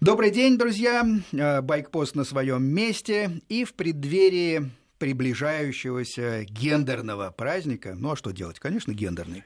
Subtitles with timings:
[0.00, 1.06] Добрый день, друзья.
[1.32, 3.40] Э, Байкпост на своем месте.
[3.48, 8.58] И в преддверии приближающегося гендерного праздника, ну а что делать?
[8.58, 9.44] Конечно, гендерный.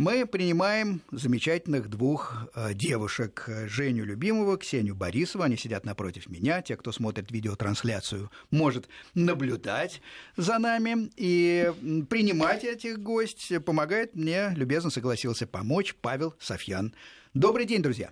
[0.00, 3.44] Мы принимаем замечательных двух э, девушек.
[3.66, 5.44] Женю Любимого, Ксению Борисову.
[5.44, 6.62] Они сидят напротив меня.
[6.62, 10.00] Те, кто смотрит видеотрансляцию, может наблюдать
[10.38, 11.10] за нами.
[11.16, 11.70] И
[12.08, 16.94] принимать этих гостей помогает мне, любезно согласился помочь Павел Софьян.
[17.34, 18.10] Добрый день, друзья.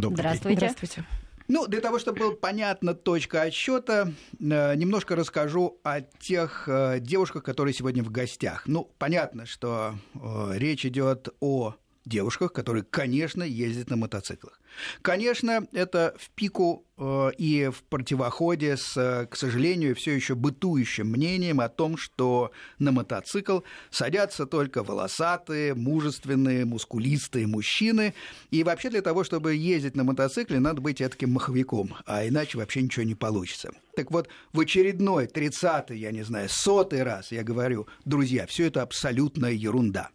[0.00, 0.60] Добрый Здравствуйте.
[0.60, 0.70] День.
[0.70, 1.04] Здравствуйте.
[1.48, 7.42] Ну, для того, чтобы была понятна точка отсчета, э, немножко расскажу о тех э, девушках,
[7.42, 8.62] которые сегодня в гостях.
[8.66, 11.74] Ну, понятно, что э, речь идет о
[12.10, 14.60] девушках, которые, конечно, ездят на мотоциклах.
[15.00, 21.60] Конечно, это в пику э, и в противоходе с, к сожалению, все еще бытующим мнением
[21.60, 23.60] о том, что на мотоцикл
[23.90, 28.14] садятся только волосатые, мужественные, мускулистые мужчины.
[28.50, 32.82] И вообще для того, чтобы ездить на мотоцикле, надо быть таким маховиком, а иначе вообще
[32.82, 33.72] ничего не получится.
[33.96, 38.82] Так вот, в очередной, тридцатый, я не знаю, сотый раз я говорю, друзья, все это
[38.82, 40.10] абсолютная ерунда.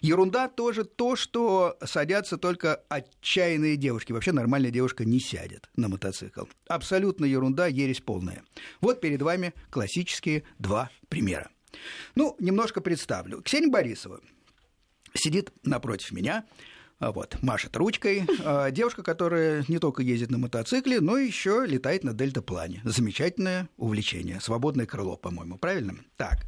[0.00, 4.12] Ерунда тоже то, что садятся только отчаянные девушки.
[4.12, 6.44] Вообще нормальная девушка не сядет на мотоцикл.
[6.68, 8.42] Абсолютно ерунда, ересь полная.
[8.80, 11.50] Вот перед вами классические два примера.
[12.14, 13.42] Ну, немножко представлю.
[13.42, 14.20] Ксения Борисова
[15.14, 16.44] сидит напротив меня,
[16.98, 18.24] вот, машет ручкой.
[18.44, 22.80] А, девушка, которая не только ездит на мотоцикле, но еще летает на дельтаплане.
[22.84, 24.40] Замечательное увлечение.
[24.40, 25.96] Свободное крыло, по-моему, правильно?
[26.16, 26.46] Так.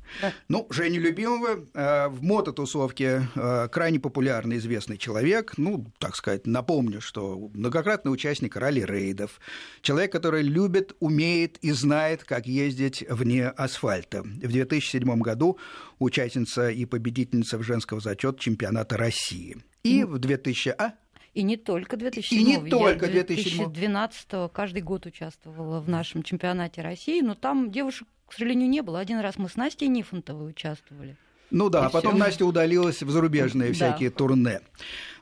[0.48, 3.28] Ну, Женя Любимова а, в мототусовке
[3.70, 5.54] крайне популярный, известный человек.
[5.58, 9.40] Ну, так сказать, напомню, что многократный участник ралли-рейдов.
[9.82, 14.22] Человек, который любит, умеет и знает, как ездить вне асфальта.
[14.22, 15.58] В 2007 году
[15.98, 19.56] участница и победительница в женского зачет чемпионата России.
[19.82, 20.74] И в 2000...
[20.78, 20.94] А?
[21.34, 26.82] И не только 2007 И не только 2007 2012 каждый год участвовала в нашем чемпионате
[26.82, 28.98] России, но там девушек, к сожалению, не было.
[28.98, 31.16] Один раз мы с Настей Нифонтовой участвовали.
[31.50, 32.24] Ну да, а потом всё.
[32.24, 34.16] Настя удалилась в зарубежные всякие да.
[34.16, 34.60] турне.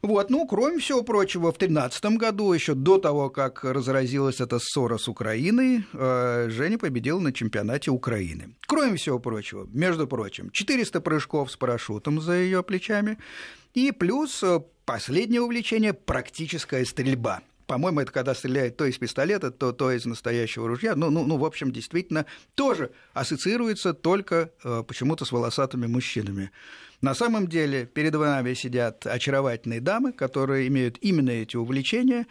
[0.03, 4.99] Вот, ну, кроме всего прочего, в 2013 году, еще до того, как разразилась эта ссора
[4.99, 8.55] с Украиной, э, Женя победила на чемпионате Украины.
[8.67, 13.19] Кроме всего прочего, между прочим, 400 прыжков с парашютом за ее плечами,
[13.75, 19.73] и плюс э, последнее увлечение– практическая стрельба– по-моему, это когда стреляет то из пистолета, то,
[19.73, 20.95] то из настоящего ружья.
[20.95, 26.51] Ну, ну, ну, в общем, действительно, тоже ассоциируется только э, почему-то с волосатыми мужчинами.
[27.01, 32.27] На самом деле перед вами сидят очаровательные дамы, которые имеют именно эти увлечения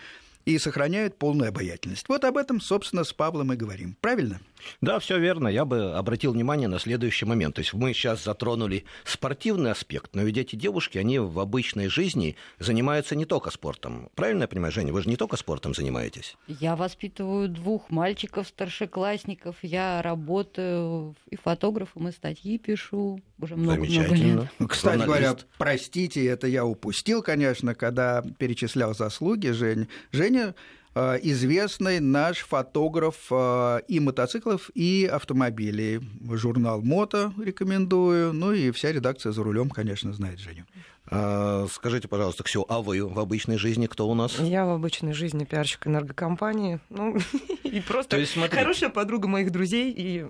[0.46, 2.07] и сохраняют полную обаятельность.
[2.07, 3.97] Вот об этом, собственно, с Павлом и говорим.
[4.02, 4.40] Правильно?
[4.81, 5.47] Да, все верно.
[5.47, 7.55] Я бы обратил внимание на следующий момент.
[7.55, 12.35] То есть мы сейчас затронули спортивный аспект, но ведь эти девушки, они в обычной жизни
[12.59, 14.09] занимаются не только спортом.
[14.16, 14.93] Правильно я понимаю, Женя?
[14.93, 16.35] Вы же не только спортом занимаетесь.
[16.47, 19.57] Я воспитываю двух мальчиков, старшеклассников.
[19.61, 23.22] Я работаю и фотографом, и статьи пишу.
[23.39, 24.47] Уже много-много лет.
[24.69, 25.05] Кстати Журналист.
[25.05, 29.87] говоря, простите, это я упустил, конечно, когда перечислял заслуги Жень.
[30.11, 30.55] Женя
[30.95, 36.00] известный наш фотограф э, и мотоциклов, и автомобилей.
[36.31, 40.66] Журнал «Мото» рекомендую, ну и вся редакция «За рулем», конечно, знает Женю.
[41.07, 44.39] А, скажите, пожалуйста, Ксю, а вы в обычной жизни кто у нас?
[44.39, 46.79] Я в обычной жизни пиарщик энергокомпании.
[46.89, 47.17] Ну,
[47.63, 50.25] и просто есть, хорошая подруга моих друзей и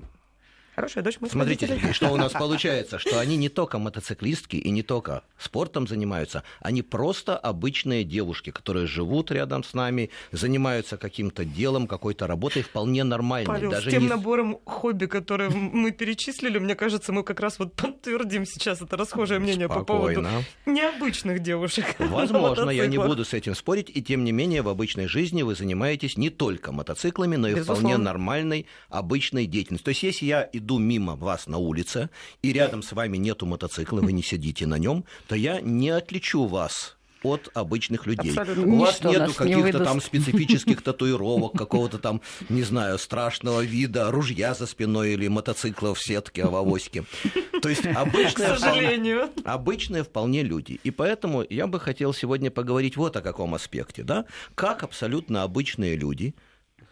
[0.75, 4.83] Хорошая дочь, мы Смотрите, что у нас получается, что они не только мотоциклистки и не
[4.83, 11.87] только спортом занимаются, они просто обычные девушки, которые живут рядом с нами, занимаются каким-то делом,
[11.87, 13.47] какой-то работой вполне нормальной.
[13.47, 14.09] Павел, даже с тем не...
[14.09, 19.39] набором хобби, которые мы перечислили, мне кажется, мы как раз вот подтвердим сейчас это расхожее
[19.39, 19.85] мнение Спокойно.
[19.85, 21.85] по поводу необычных девушек.
[21.99, 25.55] Возможно, я не буду с этим спорить, и тем не менее в обычной жизни вы
[25.55, 27.81] занимаетесь не только мотоциклами, но и Безусловно.
[27.81, 29.85] вполне нормальной обычной деятельностью.
[29.85, 32.09] То есть если я иду мимо вас на улице,
[32.41, 36.45] и рядом с вами нету мотоцикла, вы не сидите на нем, то я не отличу
[36.45, 38.31] вас от обычных людей.
[38.31, 38.73] Абсолютно.
[38.73, 44.53] У вас нету каких-то не там специфических татуировок, какого-то там, не знаю, страшного вида, ружья
[44.53, 47.05] за спиной или мотоцикла в сетке, а в авоське.
[47.61, 50.79] То есть обычные, вполне, обычные вполне люди.
[50.83, 54.03] И поэтому я бы хотел сегодня поговорить вот о каком аспекте.
[54.03, 54.25] Да?
[54.53, 56.35] Как абсолютно обычные люди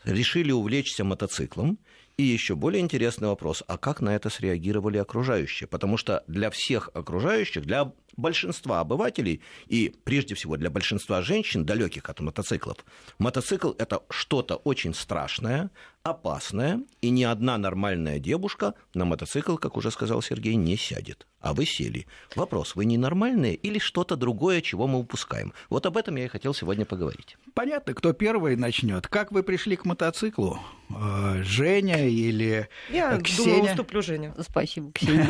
[0.03, 1.77] решили увлечься мотоциклом,
[2.23, 5.67] и еще более интересный вопрос, а как на это среагировали окружающие?
[5.67, 12.09] Потому что для всех окружающих, для большинства обывателей, и прежде всего для большинства женщин, далеких
[12.09, 12.77] от мотоциклов,
[13.19, 15.69] мотоцикл– это что-то очень страшное,
[16.03, 21.25] опасное, и ни одна нормальная девушка на мотоцикл, как уже сказал Сергей, не сядет.
[21.39, 22.07] А вы сели.
[22.35, 25.53] Вопрос, вы ненормальные или что-то другое, чего мы упускаем?
[25.69, 27.37] Вот об этом я и хотел сегодня поговорить.
[27.53, 29.07] Понятно, кто первый начнет.
[29.07, 30.59] Как вы пришли к мотоциклу?
[30.89, 33.55] Э, Женя или я Ксения?
[33.55, 34.33] думаю, уступлю Жене.
[34.39, 35.29] Спасибо, Ксения.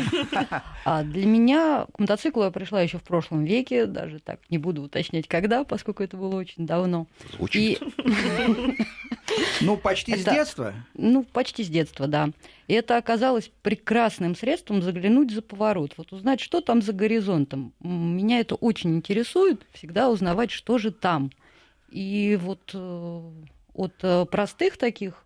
[0.86, 4.84] А для меня к мотоциклу я пришла еще в прошлом веке, даже так не буду
[4.84, 7.08] уточнять, когда, поскольку это было очень давно.
[7.36, 7.82] Звучит.
[9.62, 10.74] Ну, почти с детства?
[10.94, 12.32] Ну, почти с детства, да.
[12.68, 17.74] И это оказалось прекрасным средством заглянуть за поворот, вот узнать, что там за горизонтом.
[17.80, 21.32] Меня это очень интересует, всегда узнавать, что же там.
[21.90, 23.22] И вот э,
[23.74, 25.24] от э, простых таких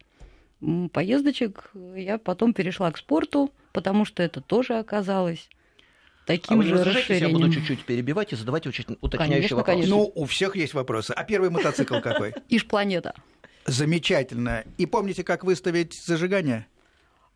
[0.92, 5.50] поездочек я потом перешла к спорту, потому что это тоже оказалось
[6.26, 7.30] таким а же расширением.
[7.30, 9.76] Я буду чуть-чуть перебивать и задавать уточняющие конечно, вопросы.
[9.78, 9.96] Конечно.
[9.96, 11.12] Ну, у всех есть вопросы.
[11.12, 12.34] А первый мотоцикл какой?
[12.50, 13.16] Иж-планета.
[13.68, 14.64] Замечательно.
[14.78, 16.68] И помните, как выставить зажигание?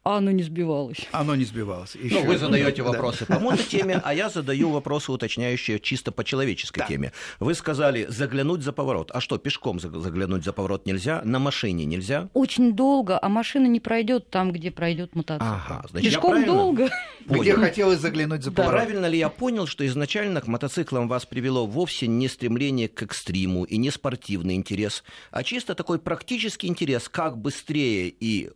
[0.03, 1.07] А оно не сбивалось.
[1.11, 1.93] Оно не сбивалось.
[1.95, 2.15] Еще.
[2.15, 6.87] Ну, вы задаете вопросы по мототеме, а я задаю вопросы, уточняющие чисто по человеческой да.
[6.87, 7.11] теме.
[7.39, 9.11] Вы сказали заглянуть за поворот.
[9.13, 11.21] А что, пешком заглянуть за поворот нельзя?
[11.23, 12.29] На машине нельзя?
[12.33, 15.45] Очень долго, а машина не пройдет там, где пройдет мотоцикл.
[15.45, 16.89] Ага, значит, пешком долго.
[17.27, 17.41] Понял.
[17.43, 18.81] Где хотелось заглянуть за поворот.
[18.81, 23.65] Правильно ли я понял, что изначально к мотоциклам вас привело вовсе не стремление к экстриму
[23.65, 28.49] и не спортивный интерес, а чисто такой практический интерес, как быстрее и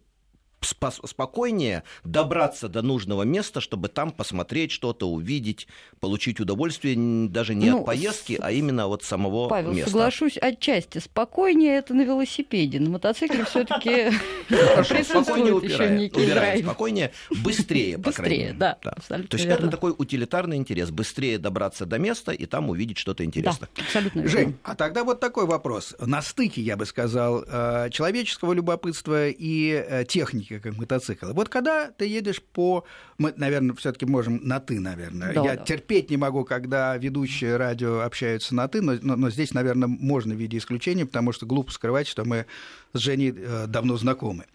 [0.65, 5.67] спокойнее добраться до нужного места, чтобы там посмотреть что-то, увидеть,
[5.99, 6.95] получить удовольствие
[7.29, 9.91] даже не ну, от поездки, а именно от самого Павел, места.
[9.91, 10.99] соглашусь отчасти.
[10.99, 12.79] Спокойнее это на велосипеде.
[12.79, 14.11] На мотоцикле все-таки
[14.47, 16.65] присутствует еще некий драйв.
[16.65, 17.11] Спокойнее,
[17.43, 18.53] быстрее, по крайней мере.
[18.53, 18.75] да.
[18.75, 20.91] То есть это такой утилитарный интерес.
[20.91, 23.69] Быстрее добраться до места и там увидеть что-то интересное.
[23.77, 25.95] абсолютно Жень, а тогда вот такой вопрос.
[25.99, 31.33] На стыке, я бы сказал, э, человеческого любопытства и э, техники техника, как мотоцикл.
[31.33, 32.85] Вот когда ты едешь по...
[33.17, 35.33] Мы, наверное, все таки можем на «ты», наверное.
[35.33, 35.63] Да, Я да.
[35.63, 40.33] терпеть не могу, когда ведущие радио общаются на «ты», но, но, но здесь, наверное, можно
[40.33, 42.45] в виде исключения, потому что глупо скрывать, что мы
[42.93, 44.45] с Женей э, давно знакомы.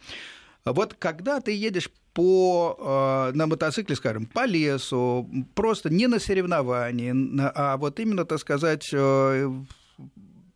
[0.65, 7.15] Вот когда ты едешь по, э, на мотоцикле, скажем, по лесу, просто не на соревновании,
[7.55, 9.51] а вот именно, так сказать, э,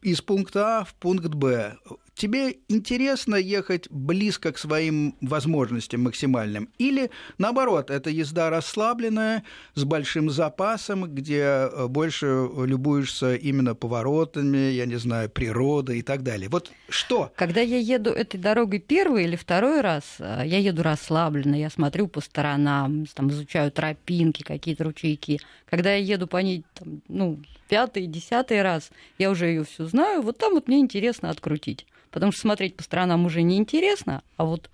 [0.03, 1.79] из пункта А в пункт Б
[2.15, 9.45] тебе интересно ехать близко к своим возможностям максимальным, или наоборот, это езда расслабленная,
[9.75, 16.23] с большим запасом, где э, больше любуешься именно поворотами, я не знаю, природой и так
[16.23, 16.49] далее.
[16.49, 17.33] Вот что?
[17.37, 22.09] Когда я еду этой дорогой первый или второй раз, э, я еду расслабленно, я смотрю
[22.09, 25.41] по сторонам, там, изучаю тропинки, какие-то ручейки.
[25.69, 27.41] Когда я еду по ней, там, ну,
[27.75, 32.31] пятый, десятый раз, я уже ее все знаю, вот там вот мне интересно открутить потому
[32.31, 34.71] что смотреть по сторонам уже неинтересно, а вот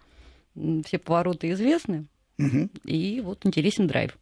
[0.85, 2.05] все повороты известны,
[2.38, 2.69] угу.
[2.85, 4.19] и вот интересен драйв.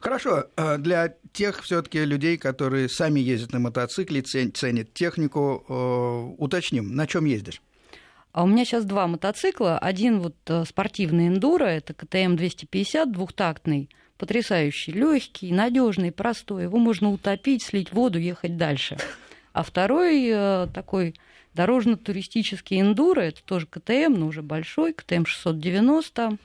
[0.00, 6.94] Хорошо, э, для тех все-таки людей, которые сами ездят на мотоцикле, ценят технику, э, уточним,
[6.94, 7.60] на чем ездишь?
[8.30, 9.76] А у меня сейчас два мотоцикла.
[9.78, 13.90] Один вот э, спортивный эндуро, это КТМ 250, двухтактный,
[14.22, 16.62] потрясающий, легкий, надежный, простой.
[16.62, 18.96] Его можно утопить, слить воду, ехать дальше.
[19.52, 20.32] А второй
[20.72, 21.16] такой
[21.54, 26.38] Дорожно-туристический эндуро, это тоже КТМ, но уже большой, КТМ 690.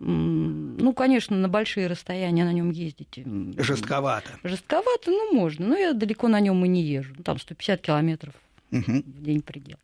[0.00, 3.20] Ну, конечно, на большие расстояния на нем ездить.
[3.56, 4.28] Жестковато.
[4.44, 5.68] Жестковато, ну, можно.
[5.68, 7.14] Но я далеко на нем и не езжу.
[7.24, 8.34] Там 150 километров
[8.70, 8.82] угу.
[8.82, 9.78] в день предел.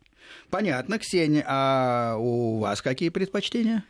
[0.51, 1.43] Понятно, Ксения.
[1.47, 3.83] А у вас какие предпочтения?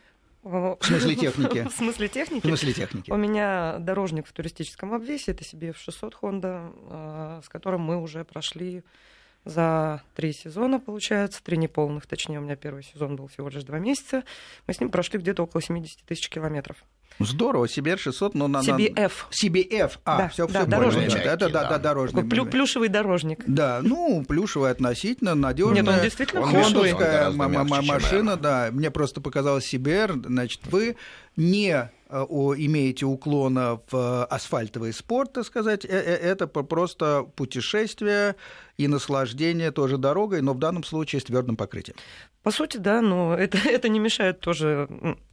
[0.44, 1.64] В смысле техники?
[1.70, 2.44] В смысле техники?
[2.44, 3.12] В смысле техники.
[3.12, 8.26] У меня дорожник в туристическом обвесе, это себе CBF600 Honda, а, с которым мы уже
[8.26, 8.84] прошли
[9.46, 13.80] за три сезона, получается, три неполных, точнее, у меня первый сезон был всего лишь два
[13.80, 14.24] месяца.
[14.68, 16.78] Мы с ним прошли где-то около 70 тысяч километров.
[17.26, 18.60] Здорово, CBR 600, но на...
[18.60, 19.12] CBF.
[19.32, 21.24] CBF, а, да, все, да, все дорожник.
[21.24, 22.24] Да, да, да, да, дорожный.
[22.24, 23.44] Плю, плюшевый дорожник.
[23.48, 25.82] Да, ну, плюшевый относительно, надежная.
[25.82, 28.70] Нет, он действительно Хондовская машина, да.
[28.72, 30.96] Мне просто показалось CBR, значит, вы
[31.36, 32.26] не Э,
[32.58, 38.36] имеете уклона в асфальтовый спорт, так сказать, э, э, это просто путешествие,
[38.76, 41.96] и наслаждение тоже дорогой, но в данном случае с твердым покрытием.
[42.44, 44.90] По сути, да, но это, это не мешает тоже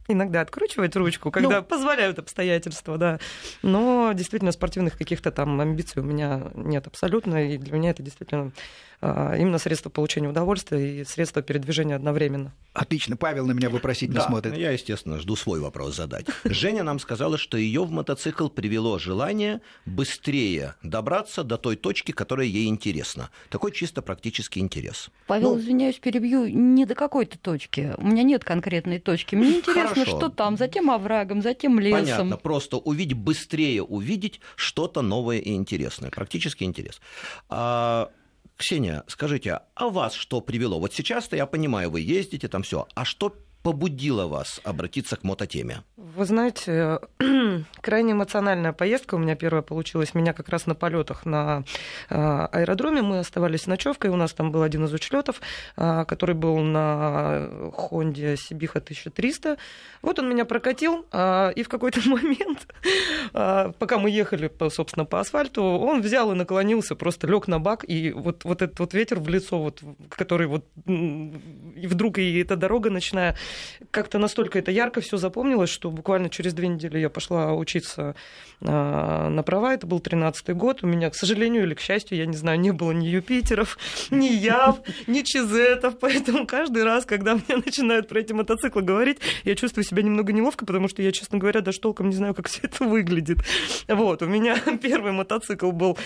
[0.09, 3.19] иногда откручивать ручку, когда ну, позволяют обстоятельства, да.
[3.61, 8.51] Но действительно спортивных каких-то там амбиций у меня нет абсолютно, и для меня это действительно
[9.01, 12.53] а, именно средство получения удовольствия и средство передвижения одновременно.
[12.73, 13.15] Отлично.
[13.15, 14.57] Павел на меня вопросительно да, смотрит.
[14.57, 16.25] Я, естественно, жду свой вопрос задать.
[16.43, 22.47] Женя нам сказала, что ее в мотоцикл привело желание быстрее добраться до той точки, которая
[22.47, 23.29] ей интересна.
[23.49, 25.09] Такой чисто практический интерес.
[25.27, 27.93] Павел, ну, извиняюсь, перебью, не до какой-то точки.
[27.97, 29.35] У меня нет конкретной точки.
[29.35, 30.17] Мне интересно, Хорошо.
[30.17, 32.01] что там, за тем оврагом, за тем лесом.
[32.01, 32.37] Понятно.
[32.37, 36.09] Просто увидеть, быстрее увидеть что-то новое и интересное.
[36.09, 37.01] Практически интерес.
[37.49, 38.09] А
[38.55, 40.79] Ксения, скажите, а вас что привело?
[40.79, 45.83] Вот сейчас-то я понимаю, вы ездите там все, а что побудило вас обратиться к мототеме?
[45.97, 46.99] Вы знаете,
[47.81, 50.13] крайне эмоциональная поездка у меня первая получилась.
[50.13, 51.63] Меня как раз на полетах на
[52.09, 54.11] а, аэродроме мы оставались ночевкой.
[54.11, 55.41] У нас там был один из учлетов,
[55.75, 59.57] а, который был на Хонде Сибиха 1300.
[60.01, 62.67] Вот он меня прокатил, а, и в какой-то момент,
[63.31, 68.11] пока мы ехали, собственно, по асфальту, он взял и наклонился, просто лег на бак, и
[68.11, 72.89] вот, вот этот вот ветер в лицо, вот, который вот и вдруг и эта дорога,
[72.89, 73.35] начиная
[73.91, 78.15] как-то настолько это ярко все запомнилось, что буквально через две недели я пошла учиться
[78.61, 79.73] а, на права.
[79.73, 80.83] Это был 13-й год.
[80.83, 83.77] У меня, к сожалению или к счастью, я не знаю, не было ни Юпитеров,
[84.11, 85.97] ни Яв, ни Чизетов.
[85.99, 90.65] Поэтому каждый раз, когда мне начинают про эти мотоциклы говорить, я чувствую себя немного неловко,
[90.65, 93.39] потому что я, честно говоря, даже толком не знаю, как все это выглядит.
[93.87, 95.97] Вот, у меня первый мотоцикл был,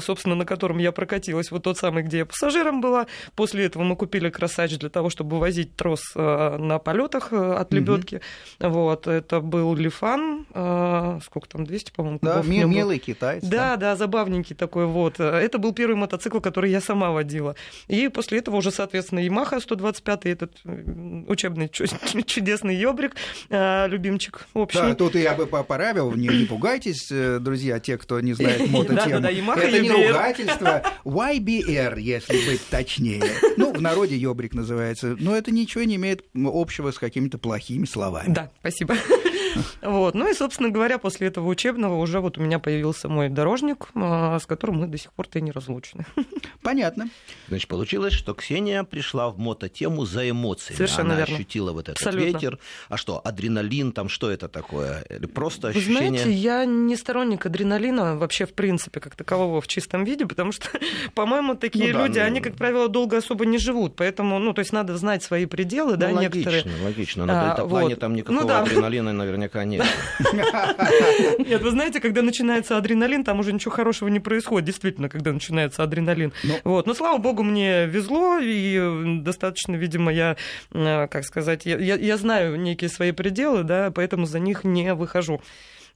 [0.00, 3.06] собственно, на котором я прокатилась, вот тот самый, где я пассажиром была.
[3.34, 7.72] После этого мы купили красач для того, чтобы возить трос а, на полетах э, от
[7.72, 8.20] лебедки.
[8.60, 8.70] Угу.
[8.70, 13.42] Вот, это был Лифан, э, сколько там, 200, по-моему, Да, м- милый китаец.
[13.42, 15.18] Да, да, да, забавненький такой вот.
[15.18, 17.56] Это был первый мотоцикл, который я сама водила.
[17.88, 20.52] И после этого уже, соответственно, Yamaha 125, этот
[21.26, 21.68] учебный
[22.26, 23.16] чудесный ёбрик,
[23.50, 24.78] э, любимчик общий.
[24.78, 27.08] Да, тут я бы поправил, не, не пугайтесь,
[27.40, 29.18] друзья, те, кто не знает мототему.
[29.18, 33.24] Это не ругательство, YBR, если быть точнее.
[33.56, 35.16] Ну, в народе ёбрик называется.
[35.18, 38.32] Но это ничего не имеет общего с какими-то плохими словами.
[38.32, 38.94] Да, спасибо.
[39.82, 40.14] Вот.
[40.14, 44.38] Ну и, собственно говоря, после этого учебного уже вот у меня появился мой дорожник, а,
[44.38, 46.04] с которым мы до сих пор-то и не разлучены.
[46.62, 47.08] Понятно.
[47.48, 50.76] Значит, получилось, что Ксения пришла в мототему за эмоциями.
[50.76, 51.34] Совершенно Она верно.
[51.34, 52.26] ощутила вот этот Абсолютно.
[52.26, 52.58] ветер.
[52.88, 55.02] А что, адреналин, там что это такое?
[55.08, 56.08] Или просто Вы ощущение...
[56.08, 60.68] знаете, я не сторонник адреналина вообще в принципе как такового в чистом виде, потому что,
[61.14, 62.24] по-моему, такие ну, да, люди, ну...
[62.24, 65.92] они, как правило, долго особо не живут, поэтому, ну, то есть надо знать свои пределы,
[65.92, 66.84] ну, да, логично, некоторые.
[66.84, 68.00] Логично, на а, дельтаплане вот.
[68.00, 68.60] там никакого ну, да.
[68.60, 69.86] адреналина наверняка нет.
[71.38, 75.82] Нет, вы знаете, когда начинается адреналин, там уже ничего хорошего не происходит, действительно, когда начинается
[75.82, 76.32] адреналин.
[76.42, 76.54] Но...
[76.54, 76.60] Ну.
[76.72, 76.86] Вот.
[76.86, 80.36] Но, слава богу, мне везло, и достаточно, видимо, я,
[80.72, 85.40] э, как сказать, я, я знаю некие свои пределы, да, поэтому за них не выхожу.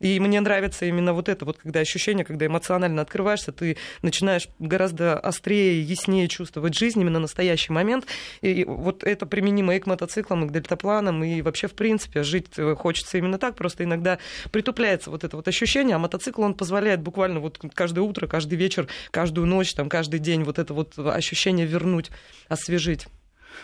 [0.02, 5.18] И мне нравится именно вот это вот, когда ощущение, когда эмоционально открываешься, ты начинаешь гораздо
[5.18, 8.06] острее, яснее чувствовать жизнь, именно настоящий момент.
[8.40, 12.48] И вот это применимо и к мотоциклам, и к дельтапланам, и вообще, в принципе, жить
[12.76, 14.18] хочется именно так, просто иногда
[14.50, 18.88] притупляется вот это вот ощущение, а мотоцикл, он позволяет буквально вот каждое утро, каждый вечер,
[19.12, 22.10] каждую ночь, там, каждый день вот это вот ощущение вернуть,
[22.48, 23.06] освежить.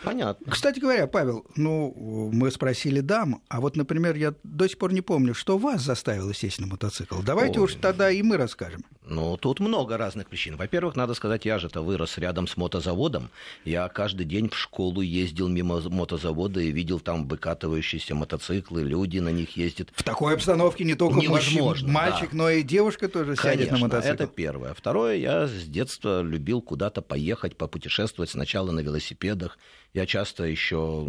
[0.05, 0.51] Понятно.
[0.51, 5.01] Кстати говоря, Павел, ну, мы спросили дам, а вот, например, я до сих пор не
[5.01, 7.21] помню, что вас заставило сесть на мотоцикл.
[7.23, 7.65] Давайте Ой.
[7.67, 8.85] уж тогда и мы расскажем.
[9.07, 10.57] Ну, тут много разных причин.
[10.57, 13.31] Во-первых, надо сказать, я же-то вырос рядом с мотозаводом.
[13.65, 19.31] Я каждый день в школу ездил мимо мотозавода и видел там выкатывающиеся мотоциклы, люди на
[19.31, 19.89] них ездят.
[19.95, 22.37] В такой обстановке не только Невозможно, мальчик, да.
[22.37, 24.13] но и девушка тоже Конечно, сядет на мотоцикл.
[24.15, 24.75] это первое.
[24.75, 29.59] Второе, я с детства любил куда-то поехать, попутешествовать сначала на велосипедах,
[29.95, 31.07] я часто еще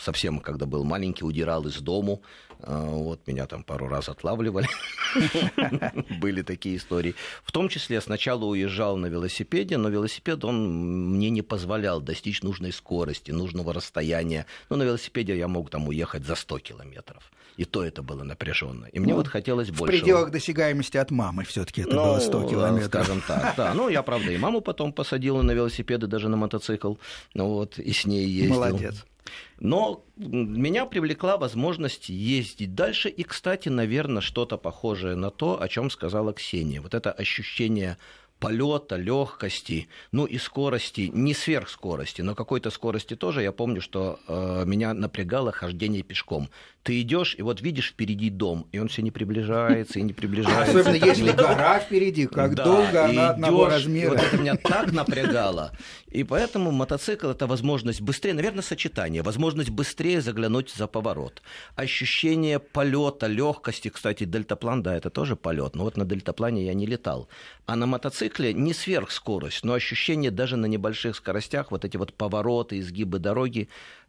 [0.00, 2.22] совсем, когда был маленький, удирал из дому.
[2.60, 4.68] А, вот меня там пару раз отлавливали.
[6.20, 7.14] Были такие истории.
[7.42, 12.72] В том числе сначала уезжал на велосипеде, но велосипед он мне не позволял достичь нужной
[12.72, 14.46] скорости, нужного расстояния.
[14.68, 17.30] Ну, на велосипеде я мог там уехать за 100 километров.
[17.58, 18.86] И то это было напряженно.
[18.86, 19.96] И мне ну, вот хотелось больше.
[19.96, 22.86] В пределах досягаемости от мамы все-таки это ну, было 100 километров.
[22.86, 23.74] Скажем так, да.
[23.74, 26.94] Ну, я, правда, и маму потом посадила на велосипеды, даже на мотоцикл.
[27.34, 28.54] Ну, вот, и с ней ездил.
[28.54, 29.04] Молодец.
[29.58, 33.08] Но меня привлекла возможность ездить дальше.
[33.08, 36.80] И, кстати, наверное, что-то похожее на то, о чем сказала Ксения.
[36.80, 37.98] Вот это ощущение
[38.38, 43.42] полета, легкости, ну и скорости, не сверхскорости, но какой-то скорости тоже.
[43.42, 46.48] Я помню, что э, меня напрягало хождение пешком.
[46.82, 50.78] Ты идешь, и вот видишь впереди дом, и он все не приближается и не приближается.
[50.78, 54.10] Особенно если гора впереди, как Да, долго она одного идёшь, и размера.
[54.10, 55.72] Вот это меня так напрягало.
[56.06, 61.42] И поэтому мотоцикл это возможность быстрее, наверное, сочетание, возможность быстрее заглянуть за поворот.
[61.74, 65.74] Ощущение полета, легкости, кстати, дельтаплан, да, это тоже полет.
[65.74, 67.28] Но вот на дельтаплане я не летал.
[67.66, 72.78] А на мотоцикле не сверхскорость, но ощущение даже на небольших скоростях, вот эти вот повороты,
[72.78, 73.68] изгибы дороги,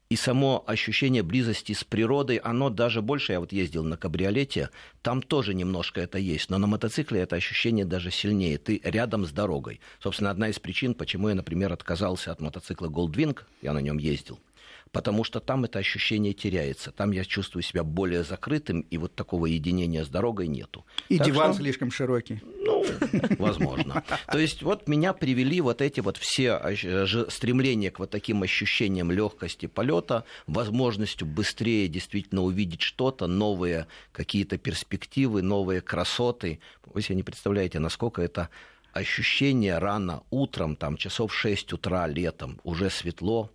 [0.10, 4.72] и само ощущение близости с природой, оно даже больше, я вот ездил на кабриолете,
[5.04, 9.32] там тоже немножко это есть, но на мотоцикле это ощущение даже сильнее, ты рядом с
[9.32, 9.80] дорогой.
[10.02, 14.40] Собственно, одна из причин, почему я, например, отказался от мотоцикла Goldwing, я на нем ездил,
[14.92, 19.46] потому что там это ощущение теряется, там я чувствую себя более закрытым, и вот такого
[19.46, 20.86] единения с дорогой нету.
[21.10, 22.42] И Так диван что- слишком широкий.
[22.66, 22.86] ну,
[23.38, 24.04] возможно.
[24.32, 26.60] То есть вот меня привели вот эти вот все
[27.30, 35.42] стремления к вот таким ощущениям легкости полета, возможностью быстрее действительно увидеть что-то, новые какие-то перспективы,
[35.42, 36.60] новые красоты.
[36.86, 38.50] Вы себе не представляете, насколько это
[38.94, 43.52] ощущение рано утром, там часов 6 утра летом, уже светло,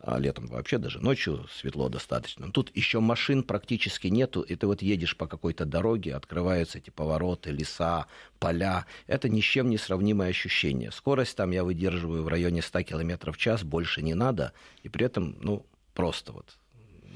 [0.00, 2.50] а летом вообще даже ночью светло достаточно.
[2.50, 7.50] Тут еще машин практически нету, и ты вот едешь по какой-то дороге, открываются эти повороты,
[7.50, 8.06] леса,
[8.38, 8.86] поля.
[9.06, 10.92] Это ни с чем не сравнимое ощущение.
[10.92, 15.06] Скорость там я выдерживаю в районе 100 км в час, больше не надо, и при
[15.06, 16.56] этом, ну, просто вот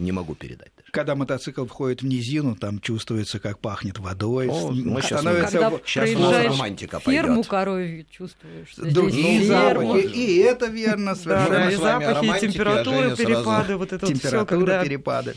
[0.00, 0.90] не могу передать даже.
[0.90, 4.48] Когда мотоцикл входит в низину, там чувствуется, как пахнет водой.
[4.48, 9.86] О, с- мы щас становится Когда Щас проезжаешь романтика ферму коровью, чувствуешь, что другие ферма.
[9.94, 10.06] запахи.
[10.16, 11.50] И это верно, совершенно.
[11.50, 14.84] да, и с вами о запахи, и а температуры, перепады, вот это Температура, когда...
[14.84, 15.34] перепады.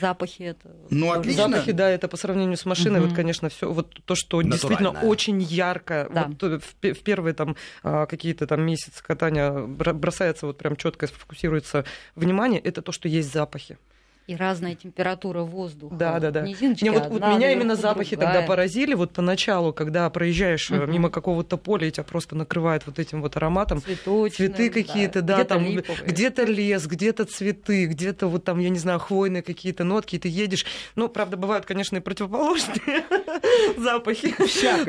[0.00, 0.74] Запахи это.
[0.90, 1.48] Ну, отлично.
[1.48, 5.40] Запахи, да, это по сравнению с машиной, вот, конечно, все, вот то, что действительно очень
[5.42, 6.24] ярко, Да.
[6.28, 7.54] вот э, в, пе- в первые там
[7.84, 11.84] а, какие-то там месяцы катания бросается вот прям четко фокусируется
[12.16, 13.78] внимание, это то, что есть запахи.
[14.26, 15.94] И разная температура воздуха.
[15.94, 16.40] Да, да, да.
[16.42, 18.34] Низиночка Не, вот, вот одна, меня наверху именно запахи другая.
[18.34, 18.94] тогда поразили.
[18.94, 20.90] Вот поначалу, когда проезжаешь Мгм.
[20.90, 23.80] мимо какого-то поля, и тебя просто накрывает вот этим вот ароматом.
[23.80, 26.06] Цветочным, Цветы какие-то, да, где-то там липовые.
[26.06, 30.28] где-то лес, где-то цветы, где-то вот там, я не знаю, хвойные какие-то нотки, и ты
[30.28, 30.66] едешь.
[30.96, 33.04] Ну, правда, бывают, конечно, и противоположные
[33.78, 34.34] запахи.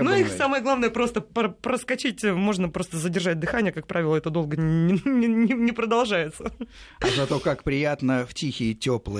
[0.02, 4.32] Но их самое главное просто пр- проскочить, э, можно просто задержать дыхание, как правило, это
[4.32, 6.52] долго не, продолжается.
[7.02, 8.74] А зато как приятно в тихий,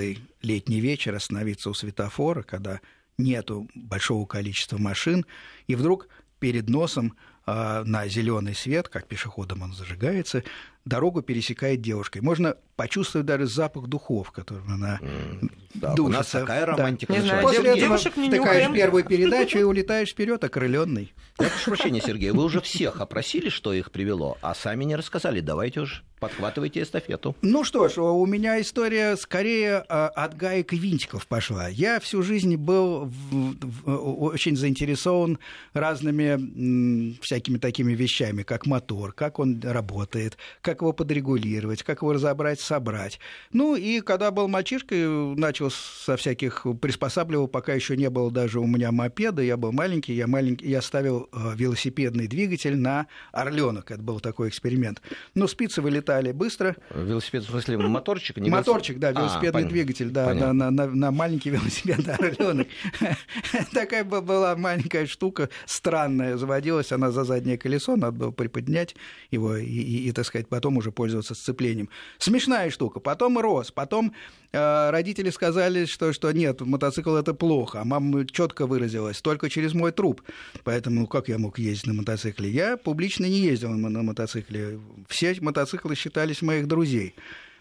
[0.08, 2.80] теплый летний вечер остановиться у светофора, когда
[3.18, 5.26] нету большого количества машин,
[5.68, 6.08] и вдруг
[6.40, 10.44] перед носом а, на зеленый свет, как пешеходом он зажигается,
[10.88, 12.20] дорогу пересекает девушка.
[12.20, 16.40] И можно почувствовать даже запах духов, которым она М, да, у нас душится.
[16.42, 16.72] такая Да.
[16.78, 17.42] романтика Не знаю.
[17.42, 21.14] После дев- этого девушек не втыкаешь первую передачу и улетаешь вперед, окрыленный.
[21.40, 25.40] Я прошу прощения, Сергей, вы уже всех опросили, что их привело, а сами не рассказали.
[25.40, 27.36] Давайте уж подхватывайте эстафету.
[27.44, 31.68] Ну что ж, у меня история скорее а, от гаек и винтиков пошла.
[31.68, 35.38] Я всю жизнь был в- в- очень заинтересован
[35.74, 42.14] разными м, всякими такими вещами, как мотор, как он работает, как его подрегулировать, как его
[42.14, 43.20] разобрать, собрать.
[43.52, 48.68] Ну и когда был мальчишкой, начал со всяких приспосабливал, пока еще не было даже у
[48.68, 53.92] меня мопеда, я был маленький, я маленький, я ставил э, велосипедный двигатель на орленок.
[53.92, 55.02] Это был такой эксперимент.
[55.36, 56.76] Но спицы вылетали быстро.
[56.94, 58.38] Велосипед, в смысле, моторчик?
[58.38, 59.10] не Моторчик, да?
[59.10, 59.70] А, велосипедный понятно.
[59.70, 60.54] двигатель, да, на, Понятно.
[60.54, 62.68] на, на, на маленький велосипед, орленок.
[63.74, 68.96] Такая бы была маленькая штука, странная, заводилась она за заднее колесо, надо было приподнять
[69.32, 71.88] его и, и, и, так сказать, потом уже пользоваться сцеплением.
[72.18, 73.00] Смешная штука.
[73.00, 74.12] Потом рос, потом
[74.52, 79.74] э, родители сказали, что, что нет, мотоцикл это плохо, а мама четко выразилась, только через
[79.74, 80.22] мой труп.
[80.66, 82.50] Поэтому как я мог ездить на мотоцикле?
[82.50, 84.80] Я публично не ездил на, на мотоцикле.
[85.08, 87.16] Все мотоциклы считались моих друзей.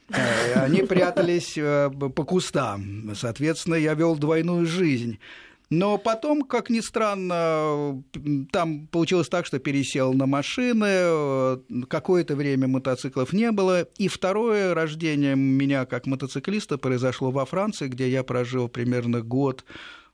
[0.08, 3.14] Э, Они прятались э, по кустам.
[3.14, 5.18] Соответственно, я вел двойную жизнь.
[5.68, 8.02] Но потом, как ни странно,
[8.52, 13.82] там получилось так, что пересел на машины, э, какое-то время мотоциклов не было.
[13.98, 19.64] И второе рождение меня как мотоциклиста произошло во Франции, где я прожил примерно год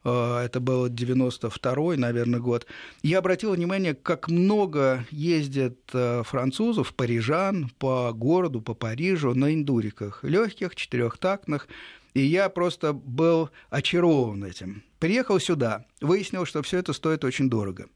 [0.04, 2.66] э, это был 92-й, наверное, год,
[3.02, 10.24] я обратил внимание, как много ездят э, французов, парижан по городу, по Парижу на индуриках,
[10.24, 11.68] легких, четырехтактных,
[12.14, 14.82] и я просто был очарован этим.
[15.02, 17.88] Приехал сюда, выяснил, что все это стоит очень дорого.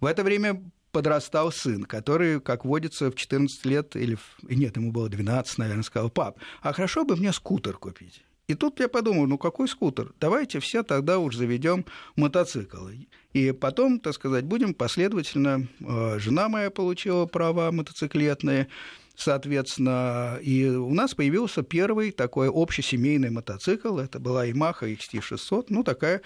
[0.00, 5.10] В это время подрастал сын, который, как водится, в 14 лет, или нет, ему было
[5.10, 8.24] 12, наверное, сказал, пап, а хорошо бы мне скутер купить.
[8.48, 10.14] И тут я подумал, ну какой скутер?
[10.20, 11.84] Давайте все тогда уж заведем
[12.16, 12.88] мотоцикл.
[13.34, 15.68] И потом, так сказать, будем последовательно...
[15.80, 18.68] Э, жена моя получила права мотоциклетные,
[19.16, 23.98] соответственно, и у нас появился первый такой общесемейный мотоцикл.
[23.98, 26.22] Это была Yamaha XT600, ну такая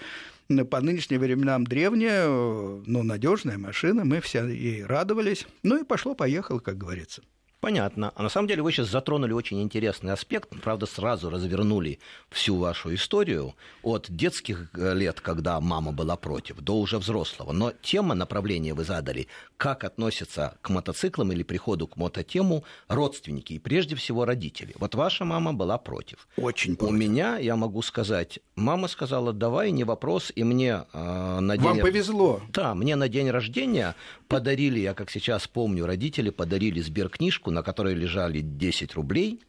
[0.69, 4.03] по нынешним временам древняя, э, но надежная машина.
[4.03, 5.45] Мы все ей радовались.
[5.61, 7.21] Ну и пошло-поехало, как говорится.
[7.61, 8.13] Понятно.
[8.15, 12.93] А на самом деле вы сейчас затронули очень интересный аспект, правда, сразу развернули всю вашу
[12.93, 17.51] историю от детских э, лет, когда мама была против, до уже взрослого.
[17.51, 23.59] Но тема направления вы задали, как относятся к мотоциклам или приходу к мототему родственники и
[23.59, 24.73] прежде всего родители.
[24.79, 26.29] Вот ваша мама была против.
[26.37, 26.93] Очень против.
[26.93, 31.65] У меня, я могу сказать, мама сказала, давай, не вопрос, и мне э, на день...
[31.65, 32.41] Вам повезло.
[32.53, 33.95] Да, мне на день рождения
[34.29, 39.41] подарили, я как сейчас помню, родители подарили сберкнижку, на которой лежали 10 рублей,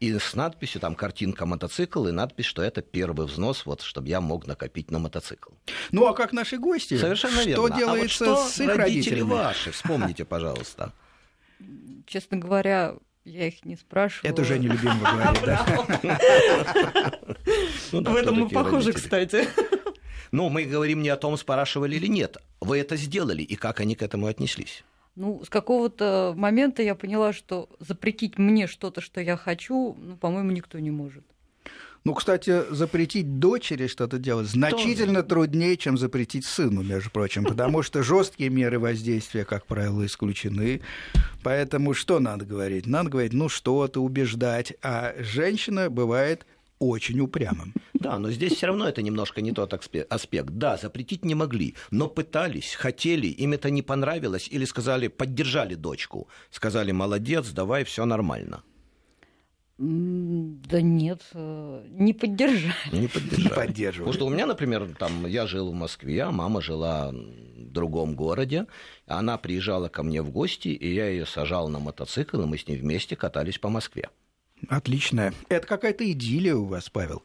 [0.00, 4.20] и с надписью, там картинка мотоцикл, и надпись, что это первый взнос, вот, чтобы я
[4.20, 5.52] мог накопить на мотоцикл.
[5.92, 6.98] Ну, а как наши гости?
[6.98, 7.68] Совершенно что верно.
[7.68, 9.30] Что делается а вот что с их родители родителями?
[9.30, 9.70] ваши?
[9.70, 10.92] Вспомните, пожалуйста.
[12.06, 14.32] Честно говоря, я их не спрашиваю.
[14.32, 17.12] Это Женя любимого говорит, да.
[17.92, 19.48] Ну В этом мы похожи, кстати.
[20.32, 22.38] Ну, мы говорим не о том, спрашивали или нет.
[22.60, 24.84] Вы это сделали, и как они к этому отнеслись?
[25.16, 30.50] Ну, с какого-то момента я поняла, что запретить мне что-то, что я хочу, ну, по-моему,
[30.50, 31.24] никто не может.
[32.04, 35.28] Ну, кстати, запретить дочери что-то делать значительно Тоже.
[35.28, 40.82] труднее, чем запретить сыну, между прочим, потому что жесткие меры воздействия, как правило, исключены.
[41.42, 42.86] Поэтому что надо говорить?
[42.86, 44.74] Надо говорить, ну что-то убеждать.
[44.82, 46.44] А женщина бывает
[46.78, 47.74] очень упрямым.
[47.94, 50.50] Да, но здесь все равно это немножко не тот аспект.
[50.50, 56.28] Да, запретить не могли, но пытались, хотели, им это не понравилось, или сказали, поддержали дочку,
[56.50, 58.62] сказали, молодец, давай, все нормально.
[59.76, 62.74] Да нет, э, не поддержали.
[62.92, 63.54] Не поддержали.
[63.54, 64.06] Поддерживали.
[64.06, 68.14] Потому что у меня, например, там, я жил в Москве, а мама жила в другом
[68.14, 68.66] городе.
[69.06, 72.68] Она приезжала ко мне в гости, и я ее сажал на мотоцикл, и мы с
[72.68, 74.10] ней вместе катались по Москве.
[74.68, 75.32] Отлично.
[75.48, 77.22] Это какая-то идиллия у вас, Павел.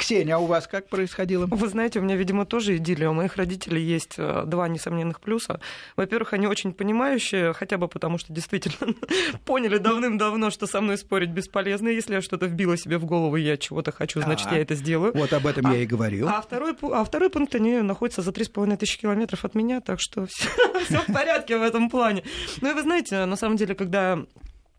[0.00, 1.46] Ксения, а у вас как происходило?
[1.46, 3.10] Вы знаете, у меня, видимо, тоже идиллия.
[3.10, 5.60] У моих родителей есть э, два несомненных плюса.
[5.94, 8.94] Во-первых, они очень понимающие, хотя бы потому, что действительно
[9.44, 11.88] поняли давным-давно, что со мной спорить бесполезно.
[11.88, 14.74] Если я что-то вбила себе в голову, и я чего-то хочу, значит, а, я это
[14.74, 15.12] сделаю.
[15.14, 16.28] Вот об этом а, я и говорил.
[16.28, 20.26] А второй, а второй пункт, они находятся за 3,5 тысячи километров от меня, так что
[20.86, 22.24] все в порядке в этом плане.
[22.62, 24.24] Ну и вы знаете, на самом деле, когда